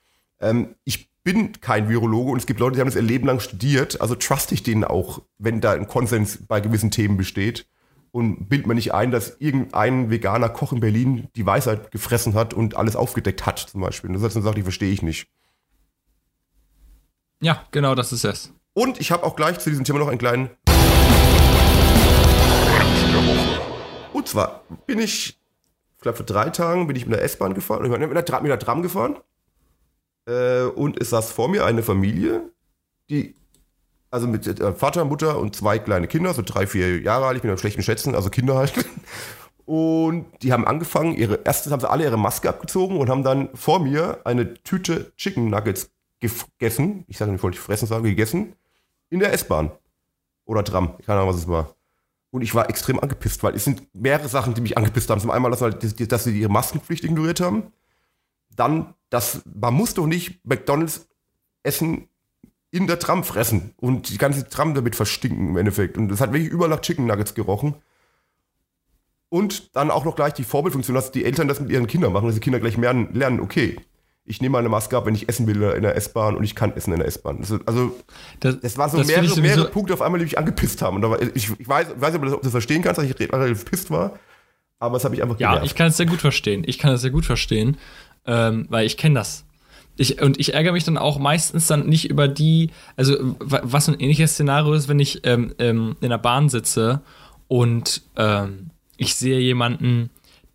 [0.40, 3.40] ähm, ich bin kein Virologe und es gibt Leute, die haben das ihr Leben lang
[3.40, 7.66] studiert, also truste ich denen auch, wenn da ein Konsens bei gewissen Themen besteht
[8.12, 12.54] und bild mir nicht ein, dass irgendein veganer Koch in Berlin die Weisheit gefressen hat
[12.54, 14.12] und alles aufgedeckt hat, zum Beispiel.
[14.12, 15.26] Das ist eine Sache, die verstehe ich nicht.
[17.40, 18.52] Ja, genau, das ist es.
[18.72, 20.50] Und ich habe auch gleich zu diesem Thema noch einen kleinen.
[24.12, 25.40] Und zwar bin ich,
[25.96, 28.40] ich glaube, vor drei Tagen bin ich mit der S-Bahn gefahren, ich bin mit der,
[28.42, 29.16] mit der Tram gefahren.
[30.26, 32.50] Äh, und es saß vor mir eine Familie,
[33.08, 33.34] die,
[34.10, 37.42] also mit äh, Vater, Mutter und zwei kleine Kinder, so drei, vier Jahre alt, ich
[37.42, 38.72] bin am schlechten Schätzen, also Kinder halt.
[39.66, 43.48] Und die haben angefangen, ihre, erstens haben sie alle ihre Maske abgezogen und haben dann
[43.56, 47.04] vor mir eine Tüte Chicken Nuggets gegessen.
[47.08, 48.54] Ich sage nicht, wollte ich fressen sagen, gegessen.
[49.10, 49.72] In der S-Bahn.
[50.44, 50.96] Oder Tram.
[50.98, 51.74] Keine Ahnung, was es war.
[52.30, 55.20] Und ich war extrem angepisst, weil es sind mehrere Sachen, die mich angepisst haben.
[55.20, 57.72] Zum einen, dass, dass sie ihre Maskenpflicht ignoriert haben.
[58.54, 61.08] Dann, dass man muss doch nicht McDonalds
[61.62, 62.08] Essen
[62.70, 65.96] in der Tram fressen und die ganze Tram damit verstinken im Endeffekt.
[65.96, 67.74] Und es hat wirklich überall nach Chicken Nuggets gerochen.
[69.28, 72.26] Und dann auch noch gleich die Vorbildfunktion, dass die Eltern das mit ihren Kindern machen,
[72.26, 73.76] dass die Kinder gleich lernen, okay,
[74.24, 76.72] ich nehme meine Maske ab, wenn ich essen will in der S-Bahn und ich kann
[76.76, 77.40] essen in der S-Bahn.
[77.40, 77.96] Das Also,
[78.40, 80.96] Das, es waren so das mehrere, ich mehrere Punkte auf einmal, die mich angepisst haben.
[80.96, 83.18] Und war, ich, ich weiß, weiß nicht, ob du das, das verstehen kannst, dass ich
[83.18, 84.18] re- relativ pisst war,
[84.78, 85.66] aber das habe ich einfach Ja, genervt.
[85.70, 86.64] ich kann es sehr gut verstehen.
[86.66, 87.76] Ich kann es sehr gut verstehen,
[88.26, 89.44] ähm, weil ich kenne das.
[89.96, 93.86] Ich, und ich ärgere mich dann auch meistens dann nicht über die, also wa- was
[93.86, 97.00] so ein ähnliches Szenario ist, wenn ich ähm, ähm, in der Bahn sitze
[97.48, 100.10] und ähm, ich sehe jemanden,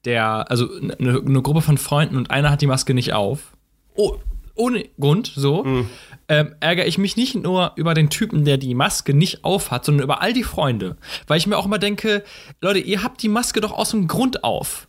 [0.06, 3.54] der, also eine, eine Gruppe von Freunden und einer hat die Maske nicht auf.
[3.96, 4.18] Oh,
[4.56, 5.64] ohne Grund, so.
[5.64, 5.90] Mhm.
[6.28, 10.04] Ähm, ärgere ich mich nicht nur über den Typen, der die Maske nicht aufhat, sondern
[10.04, 10.98] über all die Freunde.
[11.28, 12.24] Weil ich mir auch immer denke,
[12.62, 14.88] Leute, ihr habt die Maske doch aus dem Grund auf.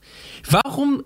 [0.50, 1.04] Warum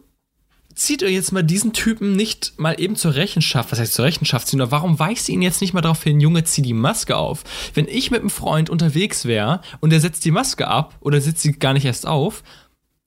[0.77, 4.47] zieht ihr jetzt mal diesen Typen nicht mal eben zur Rechenschaft, was heißt zur Rechenschaft
[4.47, 7.17] ziehen, oder warum weist ihr ihn jetzt nicht mal darauf hin, Junge, zieh die Maske
[7.17, 7.43] auf?
[7.75, 11.43] Wenn ich mit einem Freund unterwegs wäre und er setzt die Maske ab oder setzt
[11.43, 12.43] sie gar nicht erst auf,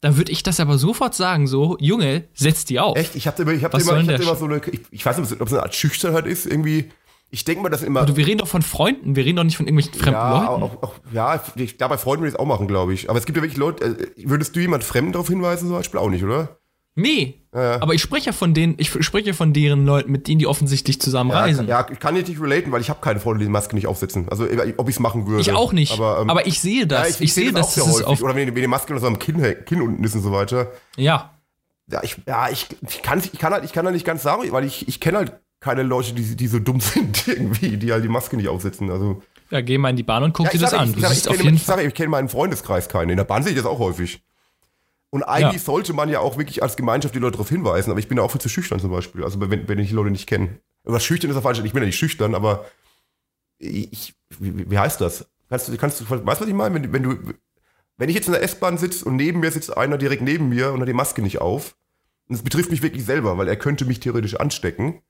[0.02, 2.98] dann würde ich das aber sofort sagen, so, Junge, setz die auf.
[2.98, 3.16] Echt?
[3.16, 5.06] Ich habe immer, ich hab Was immer, ich hab der immer so eine, ich, ich
[5.06, 6.90] weiß nicht, ob es eine Art Schüchternheit ist, irgendwie.
[7.32, 8.00] Ich denke mal, dass immer.
[8.00, 10.64] Also wir reden doch von Freunden, wir reden doch nicht von irgendwelchen fremden ja, Leuten.
[10.64, 13.10] auch, auch, ja, ich glaube, bei Freunden würde ich es auch machen, glaube ich.
[13.10, 16.00] Aber es gibt ja wirklich Leute, äh, würdest du jemand Fremden darauf hinweisen, zum Beispiel
[16.00, 16.58] auch nicht, oder?
[17.02, 17.36] Nee.
[17.54, 17.82] Ja.
[17.82, 21.02] Aber ich spreche ja von denen, ich spreche von deren Leuten, mit denen die offensichtlich
[21.02, 21.68] zusammen reisen.
[21.68, 23.88] Ja, ich kann jetzt nicht relaten, weil ich habe keine Freunde, die die Maske nicht
[23.88, 24.28] aufsetzen.
[24.30, 24.46] Also,
[24.78, 25.42] ob ich es machen würde.
[25.42, 25.94] ich auch nicht.
[25.94, 27.20] Aber, Aber, ähm, ich sehe ja, das.
[27.20, 28.06] ich, sehe, das auch das häufig.
[28.06, 28.22] auf.
[28.22, 30.72] Oder wenn, wenn die Maske noch so am Kinn, Kinn unten ist und so weiter.
[30.96, 31.32] Ja.
[31.92, 34.44] Ja, ich, ja, ich, ich, kann, ich, kann halt, ich kann halt nicht ganz sagen,
[34.52, 38.04] weil ich, ich kenne halt keine Leute, die, die so dumm sind irgendwie, die halt
[38.04, 38.92] die Maske nicht aufsetzen.
[38.92, 40.90] Also, Ja, geh mal in die Bahn und guck ja, dir ich das sag, an.
[40.90, 41.78] Ich, Du ich, siehst ich, auf kenne, jeden ich, Fall.
[41.78, 43.10] sag, ich kenne meinen Freundeskreis keinen.
[43.10, 44.22] In der Bahn sehe ich das auch häufig.
[45.12, 45.66] Und eigentlich Ja.
[45.66, 48.24] sollte man ja auch wirklich als Gemeinschaft die Leute darauf hinweisen, aber ich bin da
[48.24, 49.24] auch viel zu schüchtern zum Beispiel.
[49.24, 50.60] Also wenn, wenn ich die Leute nicht kenne.
[50.84, 52.66] Was schüchtern ist ja falsch, ich bin ja nicht schüchtern, aber
[53.58, 55.28] ich, wie, wie heißt das?
[55.50, 56.76] Kannst du, kannst du, weißt du, was ich meine?
[56.76, 57.16] Wenn, wenn du,
[57.98, 60.72] wenn ich jetzt in der S-Bahn sitze und neben mir sitzt einer direkt neben mir
[60.72, 61.76] und hat die Maske nicht auf,
[62.28, 65.02] und es betrifft mich wirklich selber, weil er könnte mich theoretisch anstecken.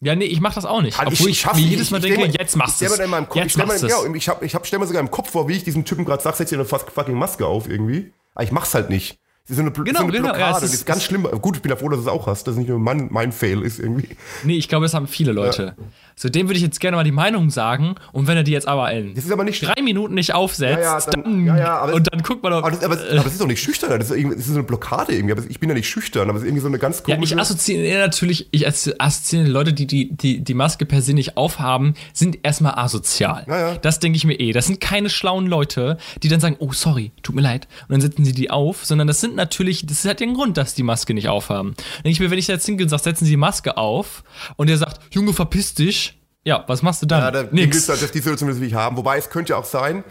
[0.00, 0.96] Ja, nee, ich mach das auch nicht.
[0.98, 2.98] Obwohl ich, schaff- mir jedes Mal stell denke, mir- jetzt machst du ich es.
[3.00, 3.00] ich
[3.34, 5.54] Jetzt stell mir, ja, ich, hab, ich hab, stell mir sogar im Kopf vor, wie
[5.56, 8.12] ich diesem Typen gerade sag, setz dir eine fuck- fucking Maske auf irgendwie.
[8.34, 9.18] Aber ich mach's halt nicht.
[9.46, 10.40] Das ist so eine, Bl- Genau, so eine genau, Blockade.
[10.40, 11.24] ja, es das ist- ist ganz schlimm.
[11.42, 13.08] Gut, ich bin ja froh, dass du es auch hast, dass es nicht nur mein,
[13.10, 14.16] mein Fail ist irgendwie.
[14.42, 15.76] Nee, ich glaube, das haben viele Leute.
[16.16, 17.96] So, dem würde ich jetzt gerne mal die Meinung sagen.
[18.12, 20.78] Und wenn er die jetzt aber in Das ist aber nicht drei Minuten nicht aufsetzt,
[20.82, 22.58] Ja, ja, dann- dann, ja, ja, und dann guckt man doch.
[22.58, 24.62] Aber das, aber, aber das ist doch nicht schüchtern, das ist, das ist so eine
[24.62, 25.32] Blockade irgendwie.
[25.32, 27.34] Aber ich bin ja nicht schüchtern, aber es ist irgendwie so eine ganz Ja, komische.
[27.34, 31.94] ich assoziiere natürlich, ich assoziiere Leute, die die, die die Maske per se nicht aufhaben,
[32.12, 33.44] sind erstmal asozial.
[33.48, 33.74] Ja, ja.
[33.76, 34.52] Das denke ich mir eh.
[34.52, 38.00] Das sind keine schlauen Leute, die dann sagen, oh sorry, tut mir leid, und dann
[38.00, 41.12] setzen sie die auf, sondern das sind natürlich, das hat den Grund, dass die Maske
[41.12, 41.74] nicht aufhaben.
[42.04, 44.22] Denke ich mir, wenn ich jetzt hingehe und sage, setzen Sie die Maske auf,
[44.56, 46.13] und der sagt, Junge, verpiss dich,
[46.44, 47.20] ja, was machst du dann?
[47.20, 47.74] ja, da Nix.
[47.74, 48.96] willst du halt, dass die Situation will ich haben.
[48.96, 50.04] Wobei es könnte ja auch sein,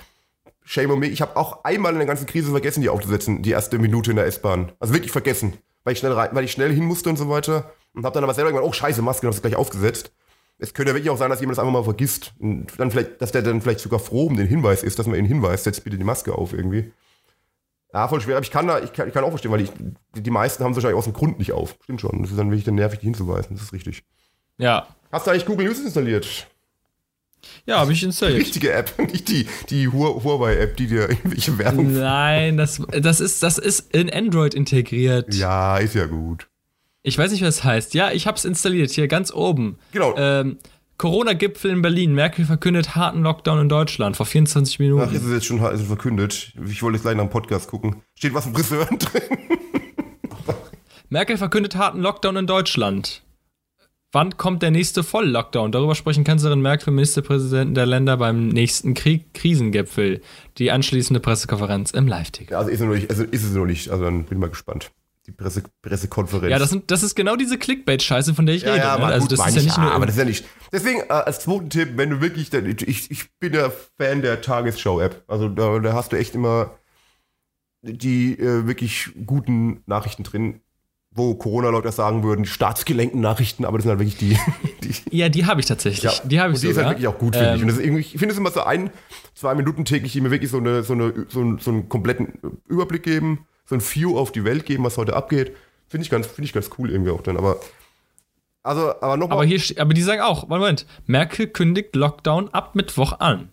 [0.66, 3.52] shame on me, ich habe auch einmal in der ganzen Krise vergessen, die aufzusetzen, die
[3.52, 4.72] erste Minute in der S-Bahn.
[4.80, 5.54] Also wirklich vergessen.
[5.84, 7.72] Weil ich schnell rein, weil ich schnell hin musste und so weiter.
[7.94, 10.12] Und habe dann aber selber gedacht, oh scheiße, Maske, und hab's gleich aufgesetzt.
[10.58, 12.34] Es könnte ja wirklich auch sein, dass jemand das einfach mal vergisst.
[12.40, 15.18] Und dann vielleicht, dass der dann vielleicht sogar froh um den Hinweis ist, dass man
[15.20, 16.94] ihn hinweist, setzt bitte die Maske auf irgendwie.
[17.94, 18.38] Ja, voll schwer.
[18.38, 19.72] Aber ich kann da, ich kann, ich kann auch verstehen, weil ich,
[20.16, 21.76] die, die meisten haben es wahrscheinlich aus dem Grund nicht auf.
[21.84, 22.22] Stimmt schon.
[22.22, 23.56] Das ist dann wirklich dann nervig, die hinzuweisen.
[23.56, 24.04] Das ist richtig.
[24.58, 26.48] Ja, Hast du eigentlich Google News installiert?
[27.66, 28.42] ja, habe ich installiert.
[28.42, 31.94] Richtige App, nicht die, die Hu- Huawei-App, die dir irgendwelche Werbung.
[31.94, 35.34] Nein, das, das, ist, das ist in Android integriert.
[35.36, 36.48] Ja, ist ja gut.
[37.04, 37.94] Ich weiß nicht, was das heißt.
[37.94, 39.78] Ja, ich hab's installiert, hier ganz oben.
[39.92, 40.16] Genau.
[40.18, 40.58] Ähm,
[40.98, 42.14] Corona-Gipfel in Berlin.
[42.14, 45.04] Merkel verkündet harten Lockdown in Deutschland vor 24 Minuten.
[45.08, 46.54] Ach, ist es jetzt schon ist es verkündet?
[46.68, 48.02] Ich wollte jetzt gleich nach dem Podcast gucken.
[48.16, 49.22] Steht was im Friseuren drin?
[51.10, 53.22] Merkel verkündet harten Lockdown in Deutschland.
[54.14, 55.72] Wann kommt der nächste Voll-Lockdown?
[55.72, 60.22] Darüber sprechen Kanzlerin Merkel und Ministerpräsidenten der Länder beim nächsten Krieg Krisengipfel.
[60.60, 62.52] Die anschließende Pressekonferenz im Live-Ticker.
[62.52, 63.10] Ja, also ist es noch nicht.
[63.10, 63.90] Also ist es noch nicht.
[63.90, 64.92] Also dann bin ich mal gespannt.
[65.26, 66.52] Die Presse, Pressekonferenz.
[66.52, 68.84] Ja, das, sind, das ist genau diese Clickbait-Scheiße, von der ich ja, rede.
[68.84, 69.06] ja, ne?
[69.06, 69.92] Also gut, das ist ja ich, nicht nur.
[69.92, 70.46] aber das ist ja nicht.
[70.72, 74.42] Deswegen äh, als zweiten Tipp, wenn du wirklich, dann- ich, ich bin ja Fan der
[74.42, 75.24] Tagesschau-App.
[75.28, 76.70] Also da, da hast du echt immer
[77.82, 80.60] die äh, wirklich guten Nachrichten drin,
[81.16, 84.38] wo Corona-Leute sagen würden, die staatsgelenkten Nachrichten, aber das sind halt wirklich die,
[84.84, 86.04] die ja, die habe ich tatsächlich.
[86.04, 86.88] Ja, die habe ich und die ist sogar.
[86.90, 87.62] halt wirklich auch gut, finde Ähm, ich.
[87.62, 88.90] Und das ist irgendwie, ich finde es immer so ein,
[89.36, 92.34] zwei Minuten täglich, die mir wirklich so, eine, so, eine, so, einen, so einen kompletten
[92.68, 95.56] Überblick geben, so ein View auf die Welt geben, was heute abgeht.
[95.88, 97.38] Finde ich, ganz, finde ich ganz cool irgendwie auch dann.
[97.38, 97.58] Aber,
[98.64, 99.38] also, aber nochmal.
[99.38, 103.50] Aber hier, aber die sagen auch, Moment, Merkel kündigt Lockdown ab Mittwoch an.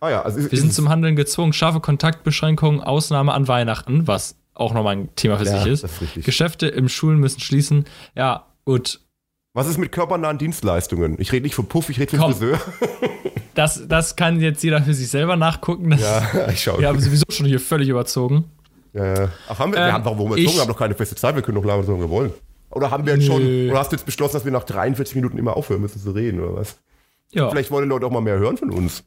[0.00, 4.06] ah ja, also ist, Wir sind ist- zum Handeln gezwungen, scharfe Kontaktbeschränkungen, Ausnahme an Weihnachten,
[4.06, 5.84] was auch nochmal ein Thema für Ja, sich ist.
[5.84, 6.24] ist.
[6.24, 7.84] Geschäfte im Schulen müssen schließen.
[8.14, 9.00] Ja, gut.
[9.54, 11.16] Was ist mit körpernahen Dienstleistungen?
[11.18, 12.32] Ich rede nicht vom Puff, ich rede vom Komm.
[12.34, 12.60] Friseur.
[13.54, 15.90] Das, das kann jetzt jeder für sich selber nachgucken.
[15.90, 16.80] Das, Ja, ich schaue.
[16.80, 18.44] Wir haben sowieso schon hier völlig überzogen.
[18.94, 19.28] Ja.
[19.46, 19.78] Ach, haben wir?
[19.78, 21.64] Ähm, wir haben, warum wir ich- gezogen haben noch keine feste Zeit, wir können noch
[21.66, 22.32] labern, wir wollen.
[22.70, 25.36] Oder haben wir jetzt schon, oder hast du jetzt beschlossen, dass wir nach 43 Minuten
[25.36, 26.78] immer aufhören müssen zu reden, oder was?
[27.32, 27.50] Ja.
[27.50, 29.04] Vielleicht wollen die Leute auch mal mehr hören von uns.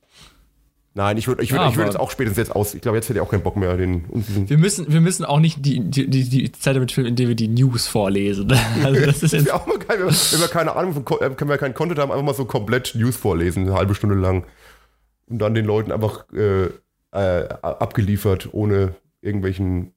[0.97, 2.73] Nein, ich würde ich würd, Ja, ich würd jetzt auch spätestens jetzt aus.
[2.73, 4.05] Ich glaube, jetzt hätte ich auch keinen Bock mehr, den.
[4.47, 7.35] Wir müssen, wir müssen auch nicht die, die, die, die Zeit damit filmen, indem wir
[7.35, 8.47] die News vorlesen.
[8.83, 11.19] Also das ist jetzt, auch mal geil, wenn wir, wenn wir keine Ahnung von, Ko-
[11.19, 14.15] äh, können wir keinen Content haben, einfach mal so komplett News vorlesen, eine halbe Stunde
[14.15, 14.45] lang.
[15.27, 16.67] Und dann den Leuten einfach äh,
[17.11, 19.91] äh, abgeliefert, ohne irgendwelchen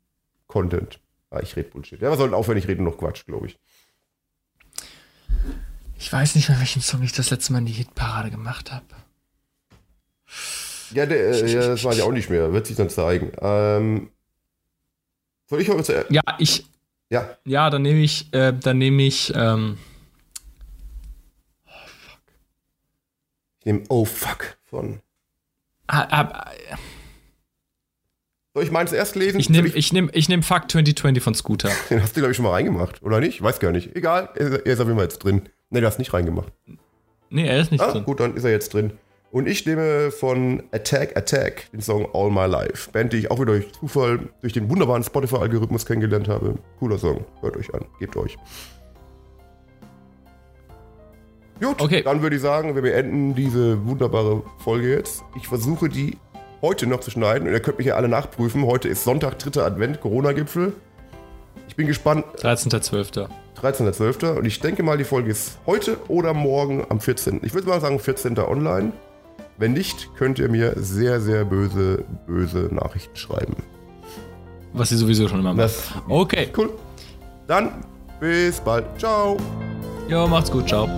[0.48, 0.98] Content.
[1.30, 2.00] Ah, ich rede Bullshit.
[2.00, 3.58] Ja, wir sollten aufhören, ich rede noch Quatsch, glaube ich.
[5.96, 8.84] Ich weiß nicht mehr, welchen Song ich das letzte Mal in die Hitparade gemacht habe.
[10.92, 12.52] Ja, der, äh, ja, das war ja auch nicht mehr.
[12.52, 13.32] Wird sich dann zeigen.
[13.40, 14.10] Ähm,
[15.46, 16.10] soll ich heute zuerst?
[16.10, 16.64] Ja, ich.
[17.10, 17.36] Ja.
[17.44, 19.78] Ja, dann nehme ich, äh, dann nehme ich, ähm,
[23.60, 25.00] Ich nehme Oh Fuck von.
[25.88, 26.50] ah, ah,
[28.54, 29.40] Soll ich meins erst lesen?
[29.40, 31.70] ich nehme, ich nehme, ich nehme Fuck 2020 von Scooter.
[31.90, 33.42] Den hast du, glaube ich, schon mal reingemacht, oder nicht?
[33.42, 33.94] Weiß gar nicht.
[33.96, 35.42] Egal, er er ist auf jeden Fall jetzt drin.
[35.70, 36.52] Ne, du hast nicht reingemacht.
[37.30, 38.04] Nee, er ist nicht Ah, drin.
[38.04, 38.92] gut, dann ist er jetzt drin.
[39.30, 42.90] Und ich nehme von Attack Attack den Song All My Life.
[42.92, 46.54] Band, die ich auch wieder durch Zufall durch den wunderbaren Spotify-Algorithmus kennengelernt habe.
[46.78, 47.24] Cooler Song.
[47.42, 47.84] Hört euch an.
[47.98, 48.36] Gebt euch.
[51.60, 52.02] Gut, Okay.
[52.02, 55.24] dann würde ich sagen, wir beenden diese wunderbare Folge jetzt.
[55.36, 56.16] Ich versuche die
[56.62, 58.64] heute noch zu schneiden und ihr könnt mich ja alle nachprüfen.
[58.64, 59.60] Heute ist Sonntag, 3.
[59.62, 60.72] Advent, Corona-Gipfel.
[61.68, 63.28] Ich bin gespannt, 13.12.
[63.60, 64.38] 13.12.
[64.38, 67.40] Und ich denke mal, die Folge ist heute oder morgen am 14.
[67.42, 68.38] Ich würde mal sagen 14.
[68.38, 68.92] online.
[69.58, 73.56] Wenn nicht, könnt ihr mir sehr, sehr böse, böse Nachrichten schreiben.
[74.72, 75.64] Was sie sowieso schon immer macht.
[75.64, 76.48] Das Okay.
[76.56, 76.70] cool.
[77.48, 77.84] Dann
[78.20, 78.84] bis bald.
[78.98, 79.36] Ciao.
[80.08, 80.68] Jo, macht's gut.
[80.68, 80.88] Ciao.